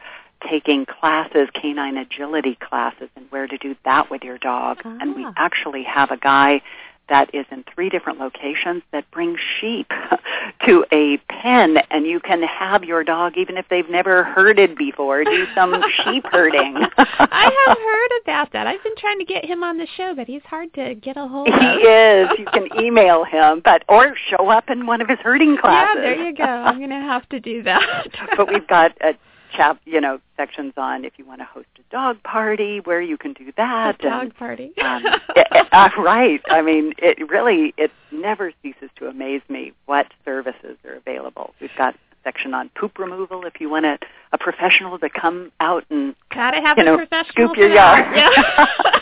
taking 0.48 0.86
classes, 0.86 1.48
canine 1.52 1.96
agility 1.96 2.56
classes, 2.56 3.08
and 3.16 3.26
where 3.30 3.46
to 3.46 3.58
do 3.58 3.76
that 3.84 4.10
with 4.10 4.22
your 4.22 4.38
dog. 4.38 4.78
Ah. 4.84 4.98
And 5.00 5.14
we 5.14 5.26
actually 5.36 5.82
have 5.84 6.10
a 6.10 6.16
guy 6.16 6.62
that 7.10 7.32
is 7.34 7.44
in 7.50 7.64
three 7.74 7.90
different 7.90 8.18
locations 8.18 8.82
that 8.92 9.08
brings 9.10 9.38
sheep 9.60 9.90
to 10.66 10.84
a 10.92 11.18
pen 11.28 11.76
and 11.90 12.06
you 12.06 12.18
can 12.20 12.42
have 12.42 12.82
your 12.84 13.04
dog 13.04 13.34
even 13.36 13.56
if 13.58 13.66
they've 13.68 13.88
never 13.90 14.24
herded 14.24 14.76
before 14.76 15.22
do 15.24 15.44
some 15.54 15.74
sheep 16.04 16.24
herding 16.30 16.76
I 16.96 17.50
have 17.66 17.76
heard 17.78 18.22
about 18.22 18.52
that. 18.52 18.66
I've 18.66 18.82
been 18.82 18.96
trying 18.96 19.18
to 19.18 19.24
get 19.24 19.44
him 19.44 19.62
on 19.62 19.76
the 19.76 19.86
show, 19.96 20.14
but 20.14 20.26
he's 20.26 20.42
hard 20.44 20.72
to 20.74 20.94
get 20.94 21.16
a 21.16 21.26
hold 21.28 21.48
of. 21.48 21.54
he 21.60 21.66
is 21.66 22.28
you 22.38 22.46
can 22.52 22.68
email 22.80 23.24
him 23.24 23.60
but 23.64 23.84
or 23.88 24.14
show 24.30 24.48
up 24.48 24.70
in 24.70 24.86
one 24.86 25.00
of 25.00 25.08
his 25.08 25.18
herding 25.18 25.56
classes 25.60 25.96
Yeah, 25.96 26.02
there 26.02 26.26
you 26.26 26.34
go. 26.34 26.44
I'm 26.44 26.78
going 26.78 26.90
to 26.90 26.96
have 26.96 27.28
to 27.30 27.40
do 27.40 27.62
that. 27.64 28.08
but 28.36 28.48
we've 28.48 28.66
got 28.68 28.92
a 29.02 29.14
chap 29.56 29.80
you 29.84 30.00
know 30.00 30.20
sections 30.36 30.72
on 30.76 31.04
if 31.04 31.12
you 31.18 31.24
want 31.26 31.40
to 31.40 31.44
host 31.44 31.68
a 31.78 31.92
dog 31.92 32.22
party 32.22 32.80
where 32.80 33.00
you 33.00 33.16
can 33.18 33.32
do 33.32 33.52
that. 33.56 33.96
A 34.00 34.02
dog 34.02 34.22
and 34.24 34.36
party. 34.36 34.72
um, 34.82 35.02
it, 35.36 35.46
it- 35.52 35.66
uh, 35.72 35.88
right. 35.98 36.40
I 36.48 36.62
mean, 36.62 36.94
it 36.98 37.28
really 37.30 37.74
it 37.76 37.90
never 38.10 38.52
ceases 38.62 38.90
to 38.96 39.06
amaze 39.06 39.42
me 39.48 39.72
what 39.86 40.06
services 40.24 40.76
are 40.84 40.94
available. 40.94 41.54
We've 41.60 41.70
got 41.78 41.94
a 41.94 41.98
section 42.24 42.54
on 42.54 42.70
poop 42.78 42.98
removal 42.98 43.44
if 43.46 43.60
you 43.60 43.70
want 43.70 43.86
a, 43.86 43.98
a 44.32 44.38
professional 44.38 44.98
to 44.98 45.08
come 45.08 45.52
out 45.60 45.84
and 45.90 46.14
Gotta 46.34 46.60
have 46.60 46.76
you 46.78 46.82
a 46.82 46.86
know, 46.86 46.96
professional 46.96 47.48
scoop 47.48 47.56
your 47.56 47.72
yard. 47.72 48.06
Yeah. 48.16 48.66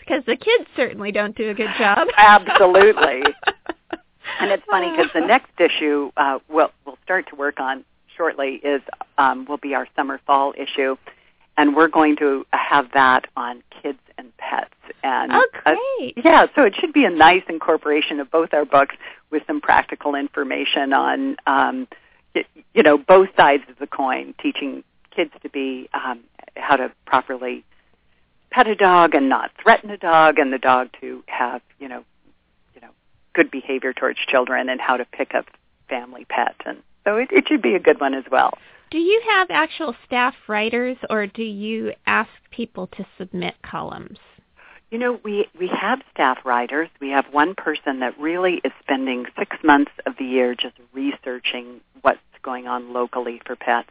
Because 0.00 0.24
the 0.24 0.36
kids 0.36 0.64
certainly 0.74 1.12
don't 1.12 1.36
do 1.36 1.50
a 1.50 1.54
good 1.54 1.68
job. 1.78 2.08
Absolutely. 2.16 3.22
and 4.40 4.50
it's 4.50 4.62
funny 4.70 4.90
because 4.90 5.10
the 5.12 5.20
next 5.20 5.50
issue 5.60 6.10
uh, 6.16 6.38
we'll 6.48 6.70
we'll 6.86 6.96
start 7.04 7.28
to 7.28 7.36
work 7.36 7.60
on 7.60 7.84
shortly 8.18 8.56
is 8.56 8.82
um, 9.16 9.46
will 9.48 9.56
be 9.56 9.74
our 9.74 9.88
summer 9.96 10.20
fall 10.26 10.52
issue, 10.58 10.96
and 11.56 11.74
we're 11.74 11.88
going 11.88 12.16
to 12.16 12.44
have 12.52 12.88
that 12.92 13.24
on 13.36 13.62
kids 13.82 13.98
and 14.18 14.36
pets. 14.36 14.74
And 15.02 15.32
Oh, 15.32 15.46
uh, 15.64 15.74
great. 15.98 16.14
Yeah, 16.22 16.46
so 16.54 16.64
it 16.64 16.74
should 16.78 16.92
be 16.92 17.04
a 17.04 17.10
nice 17.10 17.44
incorporation 17.48 18.20
of 18.20 18.30
both 18.30 18.52
our 18.52 18.64
books 18.66 18.96
with 19.30 19.42
some 19.46 19.60
practical 19.60 20.14
information 20.16 20.92
on, 20.92 21.36
um, 21.46 21.86
y- 22.34 22.44
you 22.74 22.82
know, 22.82 22.98
both 22.98 23.28
sides 23.36 23.62
of 23.70 23.78
the 23.78 23.86
coin, 23.86 24.34
teaching 24.42 24.82
kids 25.14 25.30
to 25.42 25.48
be 25.48 25.88
um, 25.94 26.20
how 26.56 26.76
to 26.76 26.90
properly 27.06 27.64
pet 28.50 28.66
a 28.66 28.74
dog 28.74 29.14
and 29.14 29.28
not 29.28 29.50
threaten 29.62 29.90
a 29.90 29.96
dog, 29.96 30.38
and 30.38 30.52
the 30.52 30.58
dog 30.58 30.88
to 31.00 31.22
have, 31.26 31.60
you 31.78 31.88
know, 31.88 32.02
you 32.74 32.80
know, 32.80 32.90
good 33.34 33.50
behavior 33.50 33.92
towards 33.92 34.18
children, 34.26 34.68
and 34.68 34.80
how 34.80 34.96
to 34.96 35.04
pick 35.04 35.34
up 35.34 35.46
family 35.88 36.24
pet, 36.28 36.56
and 36.66 36.78
so 37.04 37.16
it, 37.16 37.28
it 37.30 37.48
should 37.48 37.62
be 37.62 37.74
a 37.74 37.80
good 37.80 38.00
one 38.00 38.14
as 38.14 38.24
well. 38.30 38.52
Do 38.90 38.98
you 38.98 39.20
have 39.30 39.48
actual 39.50 39.94
staff 40.06 40.34
writers, 40.46 40.96
or 41.10 41.26
do 41.26 41.42
you 41.42 41.92
ask 42.06 42.30
people 42.50 42.86
to 42.96 43.06
submit 43.18 43.54
columns? 43.62 44.18
You 44.90 44.98
know, 44.98 45.20
we, 45.22 45.46
we 45.58 45.68
have 45.68 46.00
staff 46.14 46.38
writers. 46.46 46.88
We 46.98 47.10
have 47.10 47.26
one 47.30 47.54
person 47.54 48.00
that 48.00 48.18
really 48.18 48.62
is 48.64 48.72
spending 48.80 49.26
six 49.38 49.56
months 49.62 49.92
of 50.06 50.14
the 50.18 50.24
year 50.24 50.54
just 50.54 50.76
researching 50.94 51.82
what's 52.00 52.20
going 52.42 52.66
on 52.66 52.94
locally 52.94 53.42
for 53.44 53.56
pets. 53.56 53.90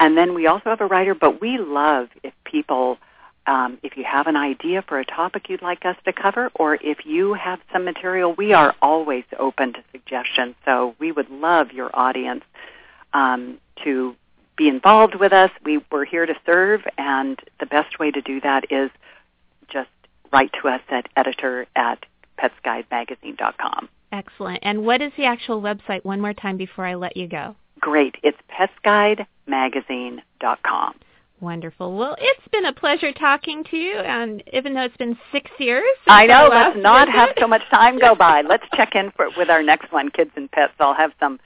And 0.00 0.18
then 0.18 0.34
we 0.34 0.48
also 0.48 0.70
have 0.70 0.80
a 0.80 0.86
writer, 0.86 1.14
but 1.14 1.40
we 1.40 1.58
love 1.58 2.08
if 2.24 2.34
people, 2.44 2.98
um, 3.46 3.78
if 3.82 3.96
you 3.96 4.04
have 4.04 4.26
an 4.26 4.36
idea 4.36 4.82
for 4.82 4.98
a 4.98 5.04
topic 5.04 5.48
you'd 5.48 5.62
like 5.62 5.84
us 5.84 5.96
to 6.04 6.12
cover, 6.12 6.50
or 6.54 6.76
if 6.76 7.04
you 7.04 7.34
have 7.34 7.60
some 7.72 7.84
material, 7.84 8.34
we 8.34 8.52
are 8.52 8.74
always 8.80 9.24
open 9.38 9.72
to 9.74 9.80
suggestions. 9.92 10.54
So 10.64 10.94
we 10.98 11.12
would 11.12 11.30
love 11.30 11.72
your 11.72 11.90
audience 11.94 12.44
um, 13.12 13.58
to 13.84 14.16
be 14.56 14.68
involved 14.68 15.14
with 15.14 15.32
us. 15.32 15.50
We, 15.64 15.84
we're 15.90 16.04
here 16.04 16.26
to 16.26 16.34
serve, 16.46 16.82
and 16.96 17.38
the 17.60 17.66
best 17.66 17.98
way 17.98 18.10
to 18.10 18.22
do 18.22 18.40
that 18.40 18.70
is 18.70 18.90
just 19.68 19.90
write 20.32 20.52
to 20.62 20.68
us 20.68 20.80
at 20.88 21.08
editor 21.16 21.66
at 21.76 22.04
petsguidemagazine.com. 22.38 23.88
Excellent. 24.12 24.60
And 24.62 24.86
what 24.86 25.02
is 25.02 25.12
the 25.16 25.24
actual 25.24 25.60
website 25.60 26.04
one 26.04 26.20
more 26.20 26.34
time 26.34 26.56
before 26.56 26.86
I 26.86 26.94
let 26.94 27.16
you 27.16 27.26
go? 27.26 27.56
Great. 27.80 28.14
It's 28.22 28.38
petsguidemagazine.com. 28.48 30.94
Wonderful. 31.40 31.96
Well, 31.96 32.16
it's 32.18 32.48
been 32.52 32.66
a 32.66 32.72
pleasure 32.72 33.12
talking 33.12 33.64
to 33.70 33.76
you, 33.76 33.96
and 33.96 34.42
even 34.52 34.72
though 34.74 34.82
it's 34.82 34.96
been 34.96 35.18
six 35.32 35.50
years, 35.58 35.84
I 36.06 36.26
know. 36.26 36.48
Let's 36.50 36.76
not 36.78 37.08
visit. 37.08 37.18
have 37.18 37.28
so 37.38 37.46
much 37.46 37.62
time 37.70 37.98
go 37.98 38.14
by. 38.14 38.42
Let's 38.42 38.64
check 38.74 38.94
in 38.94 39.10
for, 39.16 39.28
with 39.36 39.50
our 39.50 39.62
next 39.62 39.92
one, 39.92 40.10
Kids 40.10 40.30
and 40.36 40.50
Pets. 40.50 40.72
I'll 40.78 40.94
have 40.94 41.12
some 41.20 41.38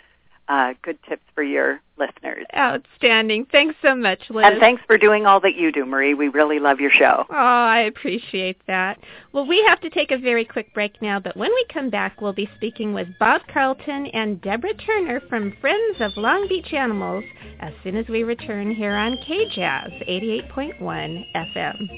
uh, 0.49 0.75
good 0.83 0.99
tips 1.09 1.23
for 1.35 1.43
your 1.43 1.81
listeners. 1.99 2.47
Outstanding. 2.57 3.47
Thanks 3.52 3.75
so 3.83 3.95
much, 3.95 4.21
Liz. 4.31 4.47
And 4.47 4.59
thanks 4.59 4.83
for 4.87 4.97
doing 4.97 5.26
all 5.26 5.40
that 5.40 5.57
you 5.57 5.71
do, 5.71 5.85
Marie. 5.85 6.14
We 6.14 6.28
really 6.28 6.59
love 6.59 6.81
your 6.81 6.90
show. 6.90 7.26
Oh, 7.28 7.35
I 7.35 7.81
appreciate 7.81 8.57
that. 8.67 8.99
Well, 9.33 9.47
we 9.47 9.62
have 9.69 9.81
to 9.83 9.90
take 9.90 10.11
a 10.11 10.17
very 10.17 10.47
quick 10.47 10.73
break 10.73 11.02
now, 11.02 11.21
but 11.21 11.37
when 11.37 11.50
we 11.50 11.67
come 11.73 11.90
back, 11.90 12.21
we'll 12.21 12.33
be 12.33 12.49
speaking 12.57 12.95
with 12.95 13.09
Bob 13.21 13.43
Carlton 13.52 14.07
and 14.07 14.40
Deborah 14.40 14.73
Turner 14.75 15.21
from 15.28 15.55
Friends 15.61 16.00
of 16.00 16.17
Long 16.17 16.49
Beach 16.49 16.73
Animals 16.73 17.25
as 17.61 17.75
soon 17.83 17.97
as 17.97 18.09
we 18.09 18.23
return 18.23 18.71
here 18.75 18.95
on 18.95 19.19
KJazz 19.28 20.09
88.1 20.09 21.26
FM. 21.35 21.88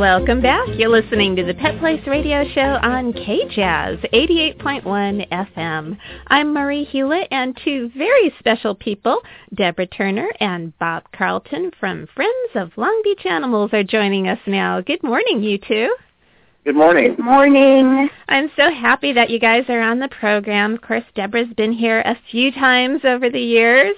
Welcome 0.00 0.40
back. 0.40 0.66
You're 0.78 0.88
listening 0.88 1.36
to 1.36 1.44
the 1.44 1.52
Pet 1.52 1.78
Place 1.78 2.00
Radio 2.06 2.42
Show 2.54 2.78
on 2.80 3.12
KJazz 3.12 4.10
88.1 4.14 5.28
FM. 5.28 5.98
I'm 6.26 6.54
Marie 6.54 6.88
Hulett 6.90 7.28
and 7.30 7.54
two 7.62 7.90
very 7.94 8.34
special 8.38 8.74
people, 8.74 9.20
Deborah 9.54 9.86
Turner 9.86 10.30
and 10.40 10.72
Bob 10.78 11.02
Carlton 11.14 11.72
from 11.78 12.06
Friends 12.14 12.50
of 12.54 12.70
Long 12.78 12.98
Beach 13.04 13.26
Animals 13.26 13.74
are 13.74 13.84
joining 13.84 14.26
us 14.26 14.38
now. 14.46 14.80
Good 14.80 15.02
morning, 15.02 15.42
you 15.42 15.58
two. 15.58 15.94
Good 16.64 16.76
morning. 16.76 17.14
Good 17.16 17.24
morning. 17.24 18.10
I'm 18.28 18.50
so 18.54 18.70
happy 18.70 19.14
that 19.14 19.30
you 19.30 19.38
guys 19.40 19.64
are 19.70 19.80
on 19.80 19.98
the 19.98 20.08
program. 20.08 20.74
Of 20.74 20.82
course, 20.82 21.04
Deborah's 21.14 21.52
been 21.56 21.72
here 21.72 22.00
a 22.00 22.14
few 22.30 22.52
times 22.52 23.00
over 23.02 23.30
the 23.30 23.40
years. 23.40 23.96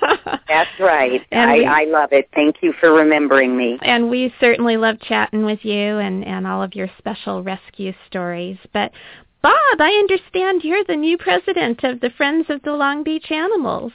That's 0.48 0.70
right. 0.80 1.20
And 1.30 1.50
I, 1.50 1.56
we- 1.58 1.66
I 1.66 1.84
love 1.84 2.08
it. 2.12 2.28
Thank 2.34 2.62
you 2.62 2.72
for 2.80 2.92
remembering 2.92 3.56
me. 3.56 3.78
and 3.82 4.08
we 4.08 4.32
certainly 4.40 4.78
love 4.78 4.98
chatting 5.00 5.44
with 5.44 5.64
you 5.64 5.98
and, 5.98 6.24
and 6.24 6.46
all 6.46 6.62
of 6.62 6.74
your 6.74 6.88
special 6.96 7.42
rescue 7.42 7.92
stories. 8.06 8.56
But 8.72 8.90
Bob, 9.42 9.54
I 9.78 9.90
understand 9.90 10.62
you're 10.64 10.84
the 10.84 10.96
new 10.96 11.18
president 11.18 11.84
of 11.84 12.00
the 12.00 12.10
Friends 12.16 12.46
of 12.48 12.62
the 12.62 12.72
Long 12.72 13.02
Beach 13.04 13.30
Animals. 13.30 13.92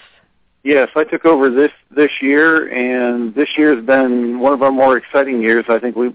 Yes, 0.63 0.87
I 0.95 1.03
took 1.03 1.25
over 1.25 1.49
this 1.49 1.71
this 1.93 2.11
year, 2.21 2.67
and 2.71 3.35
this 3.35 3.49
year 3.57 3.75
has 3.75 3.83
been 3.83 4.39
one 4.39 4.53
of 4.53 4.61
our 4.61 4.71
more 4.71 4.95
exciting 4.97 5.41
years. 5.41 5.65
I 5.67 5.77
think 5.79 5.97
we 5.97 6.13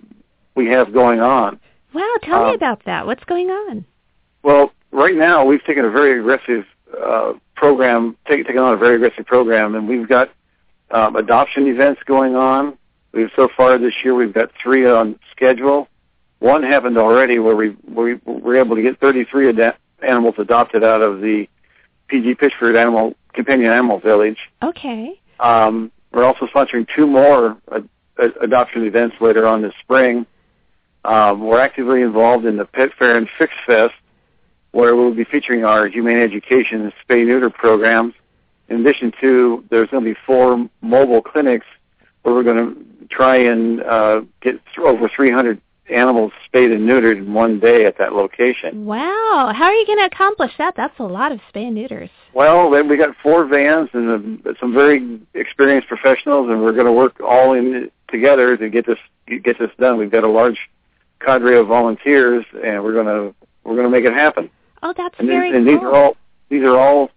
we 0.55 0.69
have 0.69 0.93
going 0.95 1.21
on. 1.21 1.61
Wow, 1.95 2.15
tell 2.23 2.45
me 2.45 2.49
Um, 2.51 2.55
about 2.55 2.85
that. 2.85 3.07
What's 3.07 3.25
going 3.25 3.49
on? 3.51 3.85
Well, 4.43 4.73
right 4.93 5.15
now 5.15 5.45
we've 5.45 5.65
taken 5.65 5.85
a 5.85 5.91
very 5.91 6.19
aggressive 6.21 6.65
uh, 7.03 7.33
program, 7.57 8.17
take, 8.27 8.47
taken 8.47 8.63
on 8.63 8.75
a 8.75 8.77
very 8.77 8.97
aggressive 8.97 9.27
program, 9.27 9.75
and 9.75 9.89
we've 9.89 10.09
got 10.09 10.31
um, 10.91 11.17
adoption 11.17 11.67
events 11.67 12.01
going 12.07 12.37
on. 12.37 12.77
We've 13.13 13.31
so 13.37 13.49
far 13.57 13.79
this 13.79 13.95
year 14.05 14.15
we've 14.15 14.33
got 14.35 14.51
three 14.63 14.87
on 14.89 15.19
schedule. 15.31 15.89
One 16.41 16.63
happened 16.63 16.99
already 16.99 17.39
where 17.39 17.57
we 17.57 17.71
we 17.93 18.15
were 18.25 18.57
able 18.57 18.77
to 18.77 18.83
get 18.83 19.01
33 19.01 19.49
ad- 19.61 19.77
animals 20.03 20.35
adopted 20.39 20.85
out 20.85 21.03
of 21.03 21.21
the 21.21 21.49
P.D. 22.09 22.37
Pitchford 22.37 22.79
Animal 22.81 23.15
Companion 23.33 23.73
Animal 23.73 23.99
Village. 23.99 24.39
Okay. 24.63 25.21
Um, 25.41 25.91
we're 26.13 26.25
also 26.25 26.47
sponsoring 26.47 26.87
two 26.95 27.07
more 27.07 27.57
ad- 27.75 27.89
ad- 28.23 28.35
adoption 28.41 28.85
events 28.87 29.17
later 29.21 29.47
on 29.47 29.63
this 29.63 29.75
spring. 29.81 30.27
Um, 31.09 31.41
we're 31.41 31.59
actively 31.59 32.03
involved 32.03 32.45
in 32.45 32.59
the 32.59 32.67
Pet 32.67 32.91
Fair 32.99 33.17
and 33.17 33.27
Fix 33.39 33.55
Fest, 33.67 33.95
where 34.73 34.95
we'll 34.95 35.15
be 35.15 35.25
featuring 35.25 35.65
our 35.65 35.89
humane 35.89 36.19
education 36.19 36.83
and 36.83 36.93
spay 37.09 37.27
neuter 37.27 37.49
programs. 37.49 38.13
In 38.69 38.83
addition 38.83 39.15
to, 39.23 39.65
there's 39.71 39.89
going 39.89 40.05
to 40.05 40.11
be 40.11 40.19
four 40.27 40.69
mobile 40.83 41.23
clinics 41.23 41.65
where 42.23 42.35
we're 42.35 42.43
going 42.43 42.75
to 42.75 43.09
try 43.09 43.37
and 43.37 43.83
uh, 43.83 44.21
get 44.43 44.61
over 44.79 45.09
300 45.09 45.59
animals 45.89 46.33
spayed 46.45 46.71
and 46.71 46.87
neutered 46.87 47.17
in 47.17 47.33
one 47.33 47.59
day 47.59 47.87
at 47.87 47.97
that 47.97 48.13
location. 48.13 48.85
Wow. 48.85 49.51
How 49.57 49.65
are 49.65 49.73
you 49.73 49.87
going 49.87 50.01
to 50.01 50.15
accomplish 50.15 50.53
that? 50.59 50.75
That's 50.77 50.99
a 50.99 51.05
lot 51.05 51.33
of 51.33 51.41
spay 51.51 51.69
and 51.69 51.75
neuters. 51.75 52.11
Well, 52.35 52.71
then 52.71 52.87
we 52.87 52.99
got 52.99 53.17
four 53.23 53.47
vans 53.47 53.89
and 53.95 54.47
uh, 54.47 54.53
some 54.61 54.75
very 54.75 55.21
experienced 55.33 55.89
professionals, 55.89 56.51
and 56.51 56.63
we're 56.63 56.75
going 56.75 56.85
to 56.85 56.93
work 56.93 57.19
all 57.21 57.55
in 57.55 57.91
together 58.11 58.59
to 58.59 58.69
get 58.69 58.87
this 58.87 58.99
get 59.27 59.59
this 59.59 59.71
done. 59.79 59.97
We've 59.97 60.11
got 60.11 60.25
a 60.25 60.29
large 60.29 60.59
cadre 61.21 61.59
of 61.59 61.67
volunteers, 61.67 62.45
and 62.65 62.83
we're 62.83 62.93
going 62.93 63.07
to 63.07 63.35
we're 63.65 63.83
to 63.83 63.89
make 63.91 64.05
it 64.05 64.15
happen. 64.15 64.51
Oh, 64.83 64.95
that's 64.97 65.15
and 65.19 65.29
very 65.29 65.55
and 65.55 65.67
cool. 65.67 65.75
these 65.75 65.83
are 65.83 65.95
all 65.95 66.17
these 66.49 66.63
are 66.63 66.79
all 66.79 67.11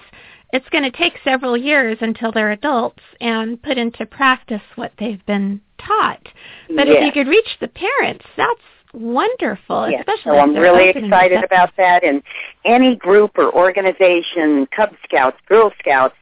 it's 0.53 0.69
going 0.69 0.85
to 0.85 0.91
take 0.97 1.15
several 1.25 1.57
years 1.57 1.99
until 2.01 2.31
they're 2.31 2.53
adults 2.53 3.03
and 3.21 3.61
put 3.61 3.77
into 3.77 4.07
practice 4.07 4.63
what 4.77 4.93
they've 4.99 5.25
been 5.27 5.61
taught. 5.87 6.29
But 6.75 6.89
if 6.89 7.05
you 7.05 7.13
could 7.13 7.29
reach 7.29 7.59
the 7.61 7.69
parents, 7.69 8.25
that's 8.37 8.61
wonderful, 8.95 9.91
Yes, 9.91 10.01
especially 10.01 10.39
so 10.39 10.39
I'm 10.39 10.55
really 10.55 10.89
excited 10.91 11.43
about 11.45 11.71
that. 11.77 12.05
And 12.05 12.23
any 12.65 12.97
group 12.97 13.33
or 13.37 13.53
organization, 13.55 14.67
Cub 14.75 14.91
Scouts, 15.05 15.39
Girl 15.47 15.73
Scouts, 15.79 16.15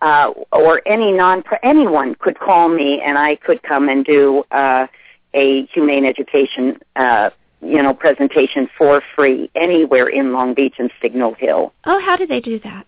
uh, 0.00 0.32
or 0.52 0.82
any 0.86 1.12
non 1.12 1.42
anyone 1.62 2.14
could 2.16 2.38
call 2.38 2.68
me, 2.68 3.00
and 3.00 3.16
I 3.16 3.36
could 3.36 3.62
come 3.62 3.88
and 3.88 4.04
do 4.04 4.44
uh, 4.50 4.86
a 5.32 5.66
humane 5.66 6.04
education, 6.04 6.78
uh, 6.96 7.30
you 7.62 7.82
know, 7.82 7.94
presentation 7.94 8.68
for 8.76 9.02
free 9.14 9.50
anywhere 9.54 10.08
in 10.08 10.32
Long 10.32 10.54
Beach 10.54 10.74
and 10.78 10.90
Signal 11.00 11.34
Hill. 11.34 11.72
Oh, 11.84 12.00
how 12.00 12.16
do 12.16 12.26
they 12.26 12.40
do 12.40 12.58
that? 12.60 12.86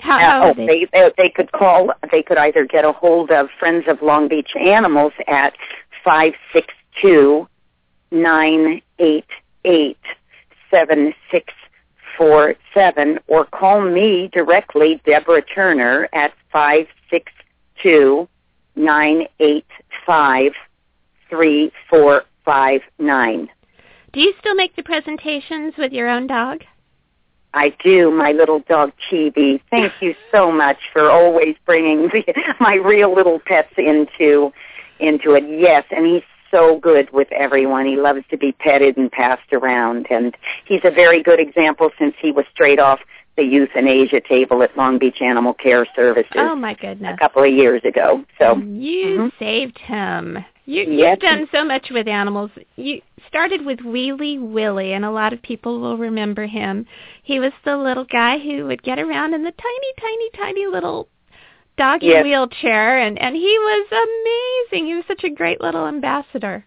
How, 0.00 0.18
Uh, 0.18 0.50
oh, 0.50 0.54
do 0.54 0.66
they, 0.66 0.86
they 0.92 1.12
they 1.16 1.28
could 1.28 1.52
call. 1.52 1.92
They 2.10 2.22
could 2.22 2.38
either 2.38 2.64
get 2.64 2.84
a 2.84 2.92
hold 2.92 3.30
of 3.30 3.48
Friends 3.58 3.84
of 3.88 4.00
Long 4.02 4.28
Beach 4.28 4.54
Animals 4.56 5.12
at 5.26 5.54
five 6.04 6.34
six 6.52 6.72
two 7.00 7.48
nine 8.10 8.80
eight 8.98 9.26
eight 9.64 9.98
seven 10.70 11.14
six 11.30 11.52
four 12.16 12.54
seven, 12.74 13.18
or 13.26 13.44
call 13.44 13.80
me 13.80 14.28
directly, 14.32 15.00
Deborah 15.04 15.42
Turner, 15.42 16.08
at 16.12 16.32
five 16.52 16.86
six 17.10 17.32
two 17.82 18.28
nine 18.76 19.26
eight 19.40 19.66
five 20.06 20.52
three 21.28 21.72
four 21.90 22.24
five 22.44 22.80
nine. 22.98 23.48
Do 24.12 24.20
you 24.20 24.32
still 24.40 24.54
make 24.54 24.74
the 24.74 24.82
presentations 24.82 25.74
with 25.76 25.92
your 25.92 26.08
own 26.08 26.26
dog? 26.26 26.62
I 27.58 27.74
do, 27.82 28.10
my 28.10 28.32
little 28.32 28.60
dog 28.68 28.92
Chibi. 29.10 29.60
Thank 29.70 29.92
you 30.00 30.14
so 30.32 30.52
much 30.52 30.78
for 30.92 31.10
always 31.10 31.56
bringing 31.66 32.02
the, 32.12 32.22
my 32.60 32.74
real 32.74 33.14
little 33.14 33.40
pets 33.44 33.72
into 33.76 34.52
into 35.00 35.32
it. 35.34 35.44
Yes, 35.48 35.84
and 35.90 36.06
he's 36.06 36.22
so 36.50 36.78
good 36.78 37.10
with 37.12 37.30
everyone. 37.32 37.84
He 37.86 37.96
loves 37.96 38.22
to 38.30 38.36
be 38.38 38.52
petted 38.52 38.96
and 38.96 39.10
passed 39.10 39.52
around, 39.52 40.06
and 40.10 40.36
he's 40.64 40.80
a 40.84 40.90
very 40.90 41.22
good 41.22 41.40
example 41.40 41.90
since 41.98 42.14
he 42.20 42.30
was 42.32 42.44
straight 42.52 42.78
off 42.80 43.00
the 43.36 43.44
euthanasia 43.44 44.20
table 44.20 44.62
at 44.62 44.76
Long 44.76 44.98
Beach 44.98 45.20
Animal 45.20 45.54
Care 45.54 45.86
Services 45.94 46.32
Oh 46.36 46.56
my 46.56 46.74
goodness! 46.74 47.14
a 47.14 47.18
couple 47.18 47.42
of 47.44 47.52
years 47.52 47.82
ago. 47.84 48.24
So 48.38 48.56
you 48.58 49.06
Mhm. 49.18 49.32
saved 49.38 49.78
him. 49.78 50.44
You, 50.64 50.82
Yes. 50.82 51.18
You've 51.22 51.30
done 51.30 51.48
so 51.52 51.64
much 51.64 51.88
with 51.90 52.08
animals. 52.08 52.50
You 52.76 53.00
started 53.28 53.64
with 53.64 53.78
Wheelie 53.78 54.38
Willie, 54.40 54.92
and 54.92 55.04
a 55.04 55.10
lot 55.10 55.32
of 55.32 55.40
people 55.40 55.80
will 55.80 55.96
remember 55.96 56.46
him. 56.46 56.84
He 57.28 57.40
was 57.40 57.52
the 57.62 57.76
little 57.76 58.06
guy 58.06 58.38
who 58.38 58.64
would 58.68 58.82
get 58.82 58.98
around 58.98 59.34
in 59.34 59.44
the 59.44 59.52
tiny, 59.52 59.92
tiny, 60.00 60.30
tiny 60.30 60.66
little 60.66 61.08
doggy 61.76 62.06
Yes. 62.06 62.24
wheelchair, 62.24 62.98
and 63.00 63.18
and 63.18 63.36
he 63.36 63.58
was 63.58 63.86
amazing. 64.70 64.86
He 64.86 64.94
was 64.94 65.04
such 65.06 65.24
a 65.24 65.28
great 65.28 65.60
little 65.60 65.86
ambassador. 65.86 66.64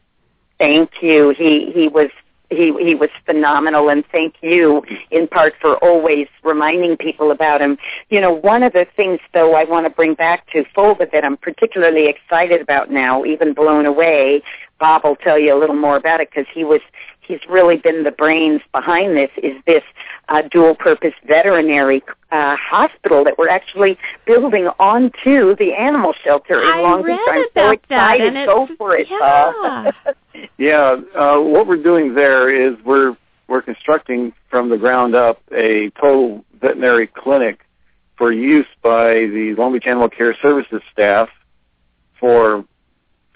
Thank 0.59 1.01
you. 1.01 1.33
He 1.35 1.71
he 1.73 1.87
was 1.87 2.11
he 2.51 2.71
he 2.79 2.93
was 2.93 3.09
phenomenal 3.25 3.89
and 3.89 4.05
thank 4.11 4.35
you 4.41 4.83
in 5.09 5.27
part 5.27 5.55
for 5.59 5.77
always 5.77 6.27
reminding 6.43 6.95
people 6.95 7.31
about 7.31 7.59
him. 7.59 7.79
You 8.11 8.21
know, 8.21 8.31
one 8.31 8.61
of 8.61 8.73
the 8.73 8.85
things 8.95 9.19
though 9.33 9.55
I 9.55 9.63
want 9.63 9.87
to 9.87 9.89
bring 9.89 10.13
back 10.13 10.45
to 10.51 10.63
FOLBA 10.75 11.11
that 11.11 11.25
I'm 11.25 11.37
particularly 11.37 12.05
excited 12.07 12.61
about 12.61 12.91
now, 12.91 13.25
even 13.25 13.55
blown 13.55 13.87
away. 13.87 14.43
Bob 14.79 15.05
will 15.05 15.15
tell 15.15 15.39
you 15.39 15.55
a 15.55 15.59
little 15.59 15.75
more 15.75 15.95
about 15.95 16.21
it 16.21 16.29
because 16.29 16.45
he 16.53 16.63
was 16.63 16.81
he's 17.31 17.49
really 17.49 17.77
been 17.77 18.03
the 18.03 18.11
brains 18.11 18.61
behind 18.73 19.15
this 19.15 19.29
is 19.41 19.53
this 19.65 19.83
uh, 20.29 20.41
dual 20.51 20.75
purpose 20.75 21.13
veterinary 21.25 22.03
uh, 22.31 22.55
hospital 22.57 23.23
that 23.23 23.37
we're 23.37 23.49
actually 23.49 23.97
building 24.25 24.67
onto 24.79 25.55
the 25.55 25.73
animal 25.77 26.13
shelter 26.23 26.61
in 26.61 26.67
I 26.67 26.81
Long 26.81 27.01
Beach. 27.01 27.17
read 27.27 27.29
I'm 27.29 27.43
so 27.53 27.61
about 27.71 27.81
that, 27.89 28.15
excited. 28.15 28.35
and 28.35 28.45
Go 28.47 28.67
for 28.77 28.95
it, 28.95 29.07
yeah. 29.09 29.17
Bob. 29.19 29.93
Yeah, 30.57 30.95
uh, 31.15 31.39
what 31.39 31.67
we're 31.67 31.83
doing 31.83 32.15
there 32.15 32.49
is 32.49 32.75
we're 32.85 33.15
we're 33.47 33.61
constructing 33.61 34.33
from 34.49 34.69
the 34.69 34.77
ground 34.77 35.13
up 35.13 35.41
a 35.51 35.91
total 35.99 36.43
veterinary 36.59 37.05
clinic 37.07 37.59
for 38.17 38.31
use 38.31 38.65
by 38.81 39.13
the 39.13 39.53
Long 39.57 39.73
Beach 39.73 39.85
Animal 39.85 40.09
Care 40.09 40.35
Services 40.41 40.81
staff 40.91 41.29
for 42.19 42.63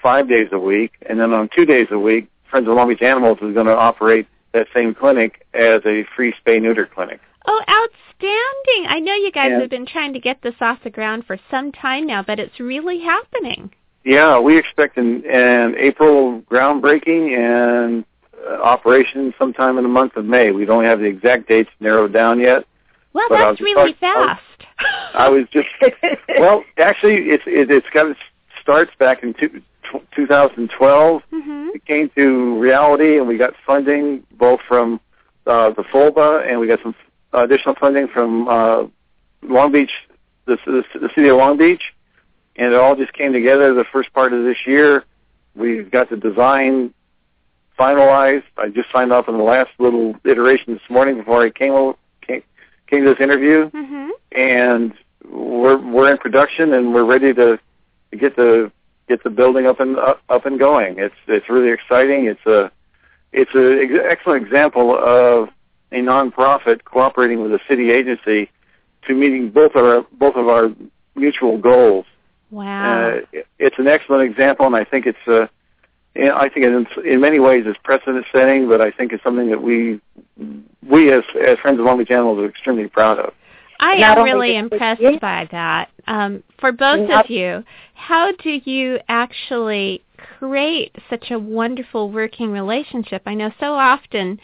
five 0.02 0.30
days 0.30 0.48
a 0.52 0.60
week, 0.60 0.94
and 1.08 1.20
then 1.20 1.34
on 1.34 1.50
two 1.54 1.66
days 1.66 1.88
a 1.92 2.00
week, 2.00 2.28
Friends 2.50 2.68
of 2.68 2.76
Long 2.76 2.90
Beach 2.90 3.02
Animals 3.02 3.38
is 3.42 3.54
going 3.54 3.66
to 3.66 3.76
operate 3.76 4.28
that 4.54 4.68
same 4.74 4.94
clinic 4.94 5.46
as 5.54 5.82
a 5.86 6.06
free 6.16 6.34
spay 6.34 6.62
neuter 6.62 6.86
clinic. 6.86 7.20
Oh, 7.48 7.62
outstanding! 7.70 8.88
I 8.88 9.00
know 9.00 9.14
you 9.14 9.32
guys 9.32 9.50
Yeah. 9.52 9.60
have 9.62 9.70
been 9.70 9.86
trying 9.86 10.14
to 10.14 10.20
get 10.20 10.42
this 10.42 10.56
off 10.62 10.80
the 10.84 10.90
ground 10.90 11.26
for 11.26 11.38
some 11.52 11.72
time 11.72 12.08
now, 12.08 12.24
but 12.24 12.40
it's 12.40 12.60
really 12.60 13.00
happening. 13.00 13.72
Yeah, 14.04 14.40
we 14.40 14.58
expect 14.58 14.98
an, 14.98 15.26
an 15.26 15.76
April 15.78 16.42
groundbreaking 16.50 17.36
and 17.38 18.06
uh, 18.48 18.62
operation 18.62 19.34
sometime 19.38 19.78
in 19.78 19.84
the 19.84 19.90
month 19.90 20.16
of 20.16 20.26
May. 20.26 20.52
We 20.52 20.66
don't 20.66 20.84
have 20.86 21.00
the 21.00 21.06
exact 21.06 21.48
dates 21.48 21.72
narrowed 21.80 22.14
down 22.14 22.40
yet, 22.40 22.66
Well, 23.14 23.28
that's 23.30 23.60
really 23.62 23.94
talking- 23.94 24.10
I 24.10 24.20
was- 24.20 24.38
fast. 24.38 24.42
I 25.16 25.30
was 25.30 25.48
just 25.52 25.70
well, 26.40 26.64
actually, 26.78 27.30
it's 27.30 27.44
it, 27.48 27.72
it's 27.72 27.90
got 27.94 28.08
its 28.08 28.20
starts 28.62 28.92
back 29.00 29.24
in 29.24 29.34
two, 29.34 29.62
tw 29.92 30.02
2012. 30.16 31.22
hmm 31.32 31.70
It 31.74 31.86
came 31.86 32.10
to 32.16 32.60
reality, 32.60 33.18
and 33.18 33.28
we 33.28 33.38
got 33.38 33.54
funding 33.66 34.24
both 34.32 34.62
from 34.68 35.00
uh, 35.46 35.70
the 35.72 35.84
FOLBA, 35.84 36.50
and 36.50 36.60
we 36.60 36.68
got 36.68 36.82
some 36.82 36.96
additional 37.34 37.76
funding 37.76 38.08
from 38.08 38.48
uh, 38.48 38.84
Long 39.44 39.72
Beach, 39.72 39.92
the, 40.46 40.58
the, 40.66 40.84
the 41.00 41.10
city 41.14 41.28
of 41.28 41.38
Long 41.38 41.58
Beach, 41.58 41.94
and 42.56 42.74
it 42.74 42.80
all 42.80 42.96
just 42.96 43.14
came 43.14 43.34
together 43.34 43.74
the 43.74 43.86
first 43.92 44.12
part 44.14 44.34
of 44.34 44.44
this 44.44 44.58
year. 44.66 45.04
We 45.56 45.84
got 45.84 46.10
the 46.10 46.18
design 46.18 46.94
finalized. 47.78 48.44
I 48.58 48.70
just 48.70 48.90
signed 48.92 49.12
off 49.12 49.28
on 49.28 49.38
the 49.38 49.44
last 49.44 49.70
little 49.80 50.16
iteration 50.24 50.74
this 50.74 50.90
morning 50.90 51.18
before 51.18 51.44
I 51.44 51.50
came 51.50 51.94
came, 52.22 52.42
came 52.88 53.04
to 53.04 53.10
this 53.14 53.22
interview 53.22 53.70
hmm 53.70 54.10
and 54.32 54.94
we're 55.30 55.78
we're 55.78 56.12
in 56.12 56.18
production 56.18 56.74
and 56.74 56.94
we're 56.94 57.04
ready 57.06 57.34
to, 57.34 57.60
to 58.12 58.18
get 58.18 58.36
the 58.36 58.72
get 59.08 59.24
the 59.24 59.30
building 59.30 59.66
up 59.68 59.80
and 59.80 59.98
up, 59.98 60.22
up 60.30 60.46
and 60.46 60.60
going. 60.60 61.00
It's 61.00 61.16
it's 61.28 61.50
really 61.50 61.72
exciting. 61.72 62.26
It's 62.26 62.46
a 62.46 62.72
it's 63.32 63.52
an 63.54 63.80
ex- 63.80 64.06
excellent 64.10 64.44
example 64.44 64.98
of 64.98 65.50
a 65.92 65.98
nonprofit 65.98 66.84
cooperating 66.86 67.42
with 67.42 67.54
a 67.54 67.60
city 67.68 67.92
agency 67.92 68.50
to 69.08 69.14
meeting 69.14 69.50
both 69.50 69.76
our 69.76 70.06
both 70.14 70.36
of 70.36 70.48
our 70.48 70.72
mutual 71.16 71.58
goals. 71.58 72.06
Wow. 72.52 73.10
Uh, 73.10 73.22
it- 73.32 73.48
it's 73.60 73.80
an 73.80 73.88
excellent 73.88 74.30
example, 74.30 74.66
and 74.66 74.76
I 74.76 74.84
think 74.84 75.06
it's 75.06 75.28
uh, 75.28 75.48
I 76.16 76.48
think 76.50 76.66
in, 76.66 76.88
in 77.06 77.20
many 77.20 77.40
ways 77.40 77.64
it's 77.68 77.78
precedent 77.84 78.26
setting, 78.32 78.68
but 78.70 78.80
I 78.80 78.92
think 78.92 79.12
it's 79.12 79.24
something 79.24 79.50
that 79.50 79.62
we 79.62 80.00
we 80.88 81.12
as 81.12 81.24
as 81.46 81.60
friends 81.60 81.80
of 81.80 81.86
Long 81.86 81.98
Beach 81.98 82.12
Animals 82.12 82.40
are 82.40 82.46
extremely 82.46 82.88
proud 82.88 83.20
of. 83.20 83.34
I 83.86 83.98
Not 84.00 84.18
am 84.18 84.24
really 84.24 84.56
impressed 84.56 85.22
by 85.22 85.48
that. 85.52 85.90
Um, 86.08 86.42
for 86.60 86.72
both 86.72 87.08
of 87.12 87.30
you, 87.30 87.64
how 87.94 88.32
do 88.32 88.60
you 88.66 89.00
actually 89.08 90.02
create 90.18 90.96
such 91.08 91.30
a 91.30 91.38
wonderful 91.38 92.10
working 92.10 92.52
relationship? 92.52 93.22
I 93.28 93.36
know 93.36 93.52
so 93.60 93.74
often 93.74 94.40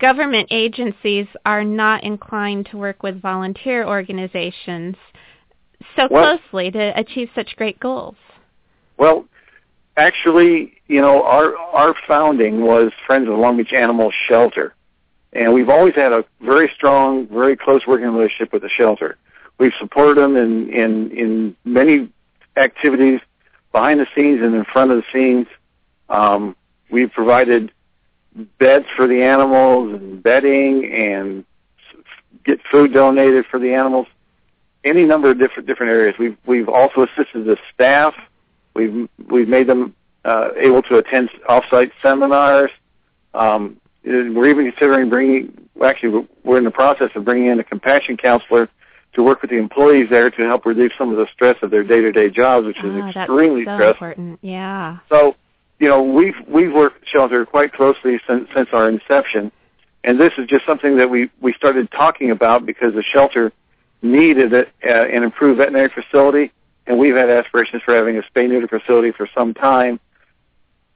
government 0.00 0.48
agencies 0.50 1.26
are 1.46 1.62
not 1.62 2.02
inclined 2.02 2.66
to 2.72 2.78
work 2.78 3.04
with 3.04 3.22
volunteer 3.22 3.86
organizations 3.86 4.96
so 5.94 6.08
Well- 6.10 6.38
closely 6.38 6.72
to 6.72 6.98
achieve 6.98 7.30
such 7.32 7.54
great 7.56 7.78
goals. 7.78 8.16
Well, 8.98 9.24
actually, 9.96 10.72
you 10.88 11.00
know, 11.00 11.22
our 11.22 11.56
our 11.56 11.94
founding 12.08 12.62
was 12.62 12.90
Friends 13.06 13.28
of 13.28 13.38
Long 13.38 13.56
Beach 13.56 13.72
Animal 13.72 14.10
Shelter, 14.26 14.74
and 15.32 15.52
we've 15.52 15.68
always 15.68 15.94
had 15.94 16.12
a 16.12 16.24
very 16.40 16.70
strong, 16.74 17.26
very 17.28 17.56
close 17.56 17.86
working 17.86 18.08
relationship 18.08 18.52
with 18.52 18.62
the 18.62 18.68
shelter. 18.68 19.16
We've 19.58 19.72
supported 19.78 20.16
them 20.16 20.36
in 20.36 20.70
in 20.70 21.10
in 21.10 21.56
many 21.64 22.10
activities 22.56 23.20
behind 23.72 24.00
the 24.00 24.06
scenes 24.14 24.40
and 24.42 24.54
in 24.54 24.64
front 24.64 24.90
of 24.90 24.96
the 24.96 25.04
scenes. 25.12 25.46
Um, 26.08 26.56
we've 26.90 27.12
provided 27.12 27.72
beds 28.58 28.86
for 28.96 29.06
the 29.06 29.22
animals 29.22 29.94
and 29.94 30.22
bedding 30.22 30.92
and 30.92 31.44
get 32.44 32.60
food 32.70 32.92
donated 32.92 33.44
for 33.50 33.58
the 33.60 33.74
animals. 33.74 34.06
Any 34.82 35.04
number 35.04 35.30
of 35.30 35.38
different 35.38 35.68
different 35.68 35.92
areas. 35.92 36.16
We've 36.18 36.38
we've 36.46 36.68
also 36.68 37.02
assisted 37.02 37.44
the 37.44 37.58
staff 37.72 38.14
We've 38.74 39.08
we've 39.28 39.48
made 39.48 39.66
them 39.66 39.94
uh, 40.24 40.50
able 40.56 40.82
to 40.82 40.96
attend 40.96 41.30
off-site 41.48 41.92
seminars. 42.02 42.70
Um, 43.34 43.80
we're 44.04 44.48
even 44.48 44.70
considering 44.70 45.08
bringing. 45.08 45.52
Actually, 45.84 46.26
we're- 46.44 46.58
in 46.58 46.64
the 46.64 46.70
process 46.70 47.10
of 47.14 47.24
bringing 47.24 47.46
in 47.46 47.58
a 47.60 47.64
compassion 47.64 48.16
counselor 48.16 48.68
to 49.14 49.22
work 49.22 49.40
with 49.42 49.50
the 49.50 49.56
employees 49.56 50.08
there 50.10 50.30
to 50.30 50.42
help 50.42 50.64
relieve 50.66 50.92
some 50.96 51.10
of 51.10 51.16
the 51.16 51.26
stress 51.32 51.56
of 51.62 51.70
their 51.70 51.82
day-to-day 51.82 52.30
jobs, 52.30 52.66
which 52.66 52.78
is 52.78 52.84
Ah, 52.84 53.06
that's 53.06 53.16
extremely 53.16 53.64
so 53.64 53.74
stressful. 53.76 54.06
important. 54.06 54.38
Yeah. 54.42 54.98
So, 55.08 55.34
you 55.78 55.88
know, 55.88 56.02
we've 56.02 56.36
we've 56.46 56.72
worked 56.72 57.08
shelter 57.08 57.44
quite 57.46 57.72
closely 57.72 58.20
since 58.26 58.48
since 58.54 58.68
our 58.72 58.88
inception, 58.88 59.50
and 60.04 60.18
this 60.20 60.32
is 60.38 60.46
just 60.46 60.64
something 60.66 60.96
that 60.98 61.08
we 61.10 61.30
we 61.40 61.52
started 61.54 61.90
talking 61.90 62.30
about 62.30 62.66
because 62.66 62.94
the 62.94 63.02
shelter 63.02 63.52
needed 64.02 64.52
a, 64.52 64.66
uh, 64.84 65.04
an 65.06 65.22
improved 65.22 65.58
veterinary 65.58 65.88
facility, 65.88 66.50
and 66.86 66.98
we've 66.98 67.16
had 67.16 67.28
aspirations 67.30 67.82
for 67.82 67.94
having 67.94 68.16
a 68.16 68.22
spay 68.22 68.48
neuter 68.48 68.68
facility 68.68 69.10
for 69.12 69.26
some 69.34 69.52
time. 69.54 69.98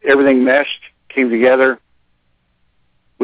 Everything 0.04 0.44
meshed, 0.44 0.80
came 1.08 1.30
together. 1.30 1.78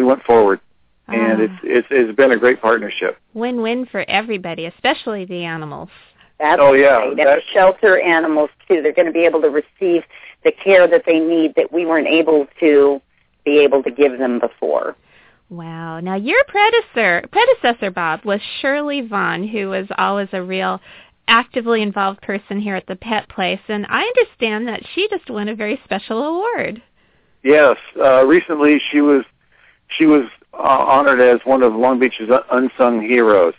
We 0.00 0.06
went 0.06 0.22
forward, 0.22 0.60
and 1.08 1.40
Ah, 1.40 1.44
it's 1.44 1.52
it's 1.62 1.88
it's 1.90 2.16
been 2.16 2.32
a 2.32 2.38
great 2.38 2.62
partnership. 2.62 3.18
win-win 3.34 3.84
for 3.84 4.02
everybody, 4.08 4.64
especially 4.64 5.26
the 5.26 5.44
animals. 5.44 5.90
That's 6.38 6.58
Oh, 6.58 6.72
yeah, 6.72 6.94
right. 6.96 7.08
And 7.10 7.18
that- 7.18 7.36
the 7.36 7.42
shelter 7.52 8.00
animals 8.00 8.48
too. 8.66 8.80
They're 8.80 8.94
going 8.94 9.08
to 9.08 9.12
be 9.12 9.26
able 9.26 9.42
to 9.42 9.50
receive 9.50 10.04
the 10.42 10.52
care 10.52 10.86
that 10.88 11.04
they 11.04 11.20
need 11.20 11.54
that 11.56 11.70
we 11.70 11.84
weren't 11.84 12.08
able 12.08 12.46
to 12.60 13.02
be 13.44 13.58
able 13.58 13.82
to 13.82 13.90
give 13.90 14.16
them 14.18 14.38
before. 14.38 14.96
Wow. 15.50 16.00
Now 16.00 16.14
your 16.14 16.42
predecessor, 16.48 17.26
predecessor 17.30 17.90
Bob, 17.90 18.24
was 18.24 18.40
Shirley 18.62 19.02
Vaughn, 19.02 19.46
who 19.46 19.68
was 19.68 19.86
always 19.98 20.28
a 20.32 20.42
real 20.42 20.80
actively 21.28 21.82
involved 21.82 22.22
person 22.22 22.58
here 22.58 22.74
at 22.74 22.86
the 22.86 22.96
pet 22.96 23.28
place, 23.28 23.60
and 23.68 23.84
I 23.90 24.00
understand 24.04 24.66
that 24.68 24.82
she 24.94 25.08
just 25.10 25.28
won 25.28 25.48
a 25.50 25.54
very 25.54 25.78
special 25.84 26.22
award. 26.24 26.80
Yes, 27.42 27.76
uh, 28.02 28.24
recently 28.24 28.80
she 28.90 29.02
was 29.02 29.24
she 29.90 30.06
was 30.06 30.24
uh, 30.54 30.56
honored 30.56 31.20
as 31.20 31.40
one 31.44 31.62
of 31.62 31.74
Long 31.74 31.98
Beach's 31.98 32.30
unsung 32.50 33.02
heroes. 33.02 33.54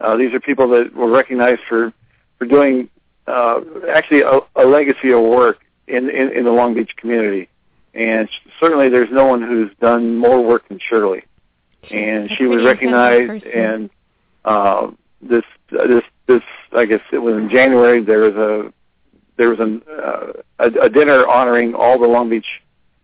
Uh, 0.00 0.16
these 0.16 0.32
are 0.34 0.40
people 0.40 0.68
that 0.70 0.94
were 0.94 1.10
recognized 1.10 1.62
for 1.68 1.92
for 2.38 2.46
doing 2.46 2.88
uh, 3.26 3.60
actually 3.90 4.22
a, 4.22 4.40
a 4.56 4.64
legacy 4.64 5.12
of 5.12 5.20
work 5.20 5.58
in, 5.86 6.10
in 6.10 6.32
in 6.32 6.44
the 6.44 6.50
Long 6.50 6.74
Beach 6.74 6.94
community, 6.96 7.48
and 7.94 8.28
certainly 8.58 8.88
there's 8.88 9.10
no 9.12 9.26
one 9.26 9.42
who's 9.42 9.70
done 9.80 10.16
more 10.16 10.44
work 10.44 10.68
than 10.68 10.78
Shirley. 10.78 11.24
And 11.90 12.30
a 12.30 12.36
she 12.36 12.44
was 12.44 12.64
recognized, 12.64 13.44
and 13.44 13.90
uh, 14.44 14.90
this 15.20 15.44
this 15.70 16.04
this 16.26 16.42
I 16.72 16.84
guess 16.84 17.00
it 17.12 17.18
was 17.18 17.34
in 17.34 17.48
January. 17.48 18.02
There 18.02 18.20
was 18.20 18.34
a 18.34 18.72
there 19.36 19.48
was 19.48 19.60
an, 19.60 19.82
uh, 19.90 20.32
a, 20.58 20.84
a 20.84 20.88
dinner 20.88 21.26
honoring 21.26 21.74
all 21.74 21.98
the 21.98 22.06
Long 22.06 22.28
Beach 22.28 22.62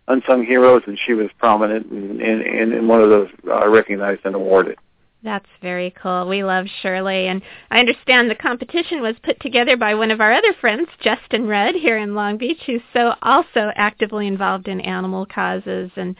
unsung 0.09 0.43
heroes, 0.43 0.81
and 0.87 0.99
she 1.05 1.13
was 1.13 1.29
prominent 1.37 1.89
in, 1.91 2.19
in, 2.19 2.41
in, 2.41 2.73
in 2.73 2.87
one 2.87 3.01
of 3.01 3.09
those 3.09 3.29
uh, 3.47 3.69
recognized 3.69 4.21
and 4.25 4.35
awarded. 4.35 4.77
That's 5.23 5.45
very 5.61 5.93
cool. 6.01 6.27
We 6.27 6.43
love 6.43 6.65
Shirley, 6.81 7.27
and 7.27 7.41
I 7.71 7.79
understand 7.79 8.29
the 8.29 8.35
competition 8.35 9.01
was 9.01 9.15
put 9.21 9.39
together 9.41 9.75
by 9.75 9.93
one 9.93 10.11
of 10.11 10.21
our 10.21 10.31
other 10.31 10.53
friends, 10.61 10.87
Justin 11.01 11.45
Rudd, 11.45 11.75
here 11.75 11.97
in 11.97 12.15
Long 12.15 12.37
Beach, 12.37 12.59
who's 12.65 12.81
so 12.93 13.13
also 13.21 13.71
actively 13.75 14.27
involved 14.27 14.67
in 14.67 14.79
animal 14.79 15.25
causes, 15.25 15.91
and 15.95 16.15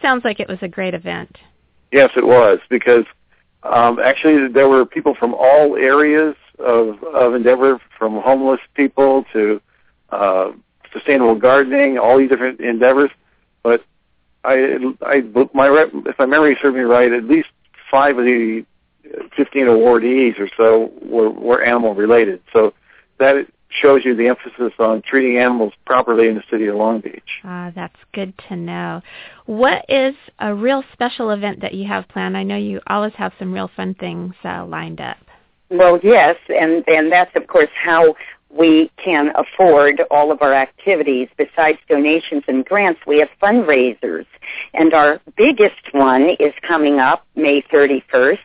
sounds 0.00 0.24
like 0.24 0.38
it 0.38 0.48
was 0.48 0.58
a 0.62 0.68
great 0.68 0.94
event. 0.94 1.36
Yes, 1.90 2.10
it 2.16 2.26
was 2.26 2.60
because 2.70 3.04
um, 3.64 3.98
actually 3.98 4.48
there 4.48 4.68
were 4.68 4.86
people 4.86 5.14
from 5.14 5.34
all 5.34 5.76
areas 5.76 6.36
of, 6.60 7.02
of 7.02 7.34
endeavor, 7.34 7.80
from 7.98 8.20
homeless 8.20 8.60
people 8.74 9.24
to 9.32 9.60
uh, 10.10 10.52
sustainable 10.92 11.34
gardening, 11.34 11.98
all 11.98 12.18
these 12.18 12.28
different 12.28 12.60
endeavors. 12.60 13.10
But 13.64 13.84
I, 14.44 14.76
I, 15.02 15.22
my, 15.52 15.66
rep- 15.66 15.90
if 16.06 16.16
my 16.18 16.26
memory 16.26 16.56
serves 16.62 16.76
me 16.76 16.82
right, 16.82 17.10
at 17.10 17.24
least 17.24 17.48
five 17.90 18.16
of 18.16 18.24
the 18.24 18.64
15 19.36 19.66
awardees 19.66 20.38
or 20.38 20.48
so 20.56 20.92
were, 21.02 21.30
were 21.30 21.62
animal 21.64 21.94
related. 21.94 22.40
So 22.52 22.74
that 23.18 23.46
shows 23.68 24.04
you 24.04 24.14
the 24.14 24.28
emphasis 24.28 24.72
on 24.78 25.02
treating 25.02 25.38
animals 25.38 25.72
properly 25.84 26.28
in 26.28 26.36
the 26.36 26.42
city 26.50 26.66
of 26.66 26.76
Long 26.76 27.00
Beach. 27.00 27.40
Ah, 27.42 27.72
that's 27.74 27.96
good 28.12 28.32
to 28.48 28.56
know. 28.56 29.02
What 29.46 29.84
is 29.88 30.14
a 30.38 30.54
real 30.54 30.84
special 30.92 31.30
event 31.30 31.60
that 31.60 31.74
you 31.74 31.86
have 31.88 32.06
planned? 32.08 32.36
I 32.36 32.42
know 32.42 32.56
you 32.56 32.80
always 32.86 33.14
have 33.14 33.32
some 33.38 33.52
real 33.52 33.70
fun 33.74 33.94
things 33.94 34.34
uh, 34.44 34.64
lined 34.66 35.00
up. 35.00 35.16
Well, 35.70 35.98
yes, 36.02 36.36
and 36.48 36.84
and 36.86 37.10
that's 37.10 37.34
of 37.34 37.46
course 37.46 37.70
how 37.74 38.14
we 38.56 38.90
can 38.96 39.32
afford 39.34 40.02
all 40.10 40.30
of 40.30 40.40
our 40.42 40.54
activities. 40.54 41.28
Besides 41.36 41.78
donations 41.88 42.44
and 42.46 42.64
grants, 42.64 43.00
we 43.06 43.18
have 43.18 43.28
fundraisers, 43.42 44.26
and 44.72 44.94
our 44.94 45.20
biggest 45.36 45.92
one 45.92 46.30
is 46.38 46.52
coming 46.62 47.00
up 47.00 47.26
May 47.34 47.62
31st. 47.62 48.38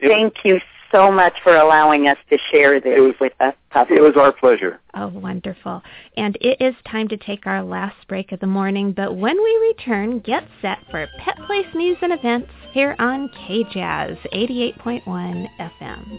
Thank 0.00 0.44
you 0.44 0.60
so 0.92 1.10
much 1.10 1.34
for 1.42 1.56
allowing 1.56 2.06
us 2.06 2.16
to 2.30 2.38
share 2.50 2.80
this 2.80 2.98
was- 2.98 3.18
with 3.20 3.32
us. 3.40 3.54
It 3.90 4.00
was 4.00 4.16
our 4.16 4.32
pleasure. 4.32 4.80
Oh, 4.94 5.08
wonderful. 5.08 5.82
And 6.16 6.36
it 6.40 6.60
is 6.60 6.74
time 6.84 7.08
to 7.08 7.16
take 7.16 7.46
our 7.46 7.62
last 7.62 8.06
break 8.06 8.32
of 8.32 8.40
the 8.40 8.46
morning, 8.46 8.92
but 8.92 9.14
when 9.14 9.36
we 9.36 9.58
return, 9.68 10.20
get 10.20 10.44
set 10.62 10.78
for 10.90 11.06
Pet 11.18 11.36
Place 11.46 11.66
news 11.74 11.98
and 12.00 12.12
events 12.12 12.50
here 12.72 12.94
on 12.98 13.28
KJazz 13.28 14.18
88.1 14.32 15.46
FM. 15.58 16.18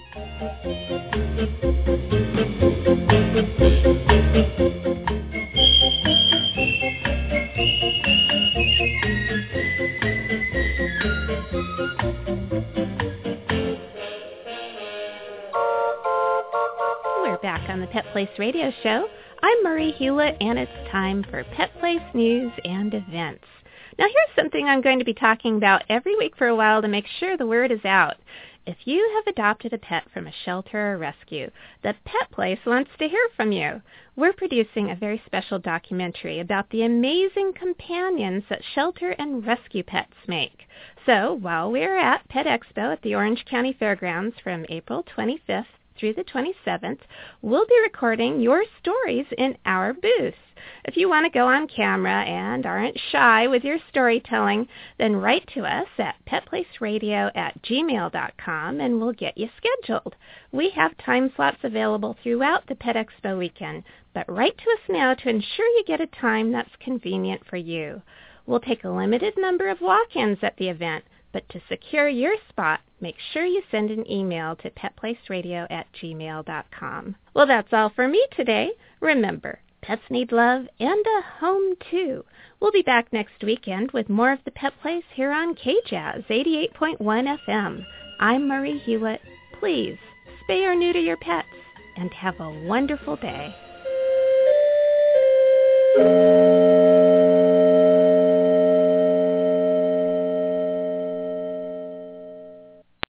We're 17.21 17.37
back 17.41 17.69
on 17.69 17.79
the 17.79 17.87
Pet 17.91 18.05
Place 18.11 18.27
Radio 18.37 18.71
Show. 18.83 19.07
I'm 19.41 19.63
Marie 19.63 19.93
Hulett, 19.99 20.35
and 20.41 20.57
it's 20.57 20.71
time 20.91 21.23
for 21.29 21.43
Pet 21.55 21.69
Place 21.79 22.01
news 22.13 22.51
and 22.65 22.93
events. 22.93 23.45
Now, 23.99 24.05
here's 24.05 24.35
something 24.37 24.65
I'm 24.65 24.79
going 24.79 24.99
to 24.99 25.05
be 25.05 25.13
talking 25.13 25.57
about 25.57 25.83
every 25.89 26.15
week 26.15 26.37
for 26.37 26.47
a 26.47 26.55
while 26.55 26.81
to 26.81 26.87
make 26.87 27.05
sure 27.05 27.35
the 27.35 27.45
word 27.45 27.69
is 27.69 27.83
out. 27.83 28.15
If 28.65 28.77
you 28.85 29.11
have 29.15 29.27
adopted 29.27 29.73
a 29.73 29.77
pet 29.77 30.09
from 30.13 30.25
a 30.25 30.31
shelter 30.45 30.93
or 30.93 30.97
rescue, 30.97 31.51
the 31.83 31.93
Pet 32.05 32.31
Place 32.31 32.59
wants 32.65 32.91
to 32.97 33.09
hear 33.09 33.27
from 33.35 33.51
you. 33.51 33.81
We're 34.15 34.31
producing 34.31 34.89
a 34.89 34.95
very 34.95 35.21
special 35.25 35.59
documentary 35.59 36.39
about 36.39 36.69
the 36.69 36.83
amazing 36.83 37.51
companions 37.51 38.45
that 38.49 38.63
shelter 38.73 39.09
and 39.19 39.45
rescue 39.45 39.83
pets 39.83 40.15
make. 40.29 40.65
So, 41.05 41.33
while 41.33 41.69
we're 41.69 41.97
at 41.97 42.25
Pet 42.29 42.45
Expo 42.45 42.93
at 42.93 43.01
the 43.01 43.15
Orange 43.15 43.43
County 43.43 43.73
Fairgrounds 43.73 44.37
from 44.41 44.65
April 44.69 45.03
25th 45.17 45.65
through 45.97 46.13
the 46.13 46.23
27th, 46.23 47.01
we'll 47.41 47.67
be 47.67 47.81
recording 47.83 48.39
your 48.39 48.63
stories 48.79 49.25
in 49.37 49.57
our 49.65 49.91
booth. 49.91 50.35
If 50.85 50.97
you 50.97 51.09
want 51.09 51.25
to 51.25 51.29
go 51.29 51.47
on 51.47 51.67
camera 51.67 52.23
and 52.23 52.65
aren't 52.65 52.99
shy 53.11 53.47
with 53.47 53.63
your 53.63 53.79
storytelling, 53.89 54.67
then 54.97 55.15
write 55.15 55.47
to 55.53 55.65
us 55.65 55.87
at 55.97 56.23
petplaceradio 56.25 57.31
at 57.35 57.61
gmail.com 57.61 58.79
and 58.79 58.99
we'll 58.99 59.13
get 59.13 59.37
you 59.37 59.49
scheduled. 59.57 60.15
We 60.51 60.69
have 60.71 60.97
time 60.97 61.31
slots 61.35 61.59
available 61.63 62.17
throughout 62.21 62.67
the 62.67 62.75
Pet 62.75 62.95
Expo 62.95 63.37
weekend, 63.37 63.83
but 64.13 64.29
write 64.31 64.57
to 64.57 64.71
us 64.71 64.89
now 64.89 65.13
to 65.13 65.29
ensure 65.29 65.67
you 65.67 65.83
get 65.85 66.01
a 66.01 66.07
time 66.07 66.51
that's 66.51 66.75
convenient 66.79 67.45
for 67.45 67.57
you. 67.57 68.01
We'll 68.45 68.59
take 68.59 68.83
a 68.83 68.89
limited 68.89 69.35
number 69.37 69.69
of 69.69 69.81
walk-ins 69.81 70.39
at 70.41 70.57
the 70.57 70.69
event, 70.69 71.05
but 71.31 71.47
to 71.49 71.61
secure 71.69 72.07
your 72.07 72.33
spot, 72.49 72.79
make 72.99 73.17
sure 73.31 73.45
you 73.45 73.61
send 73.69 73.91
an 73.91 74.09
email 74.09 74.55
to 74.55 74.71
petplaceradio 74.71 75.67
at 75.69 75.85
gmail.com. 75.93 77.15
Well, 77.35 77.45
that's 77.45 77.71
all 77.71 77.89
for 77.89 78.07
me 78.07 78.25
today. 78.35 78.71
Remember, 78.99 79.59
pets 79.81 80.01
need 80.09 80.31
love 80.31 80.65
and 80.79 81.05
a 81.05 81.21
home 81.39 81.75
too. 81.89 82.23
We'll 82.59 82.71
be 82.71 82.81
back 82.81 83.11
next 83.13 83.43
weekend 83.43 83.91
with 83.91 84.09
more 84.09 84.31
of 84.31 84.39
the 84.45 84.51
Pet 84.51 84.73
Place 84.81 85.03
here 85.13 85.31
on 85.31 85.55
KJazz 85.55 86.27
88.1 86.27 87.37
FM. 87.47 87.85
I'm 88.19 88.47
Marie 88.47 88.81
Hulett. 88.85 89.19
Please 89.59 89.97
spay 90.43 90.63
or 90.65 90.75
neuter 90.75 90.99
your 90.99 91.17
pets 91.17 91.47
and 91.97 92.13
have 92.13 92.39
a 92.39 92.65
wonderful 92.65 93.15
day. 93.17 93.55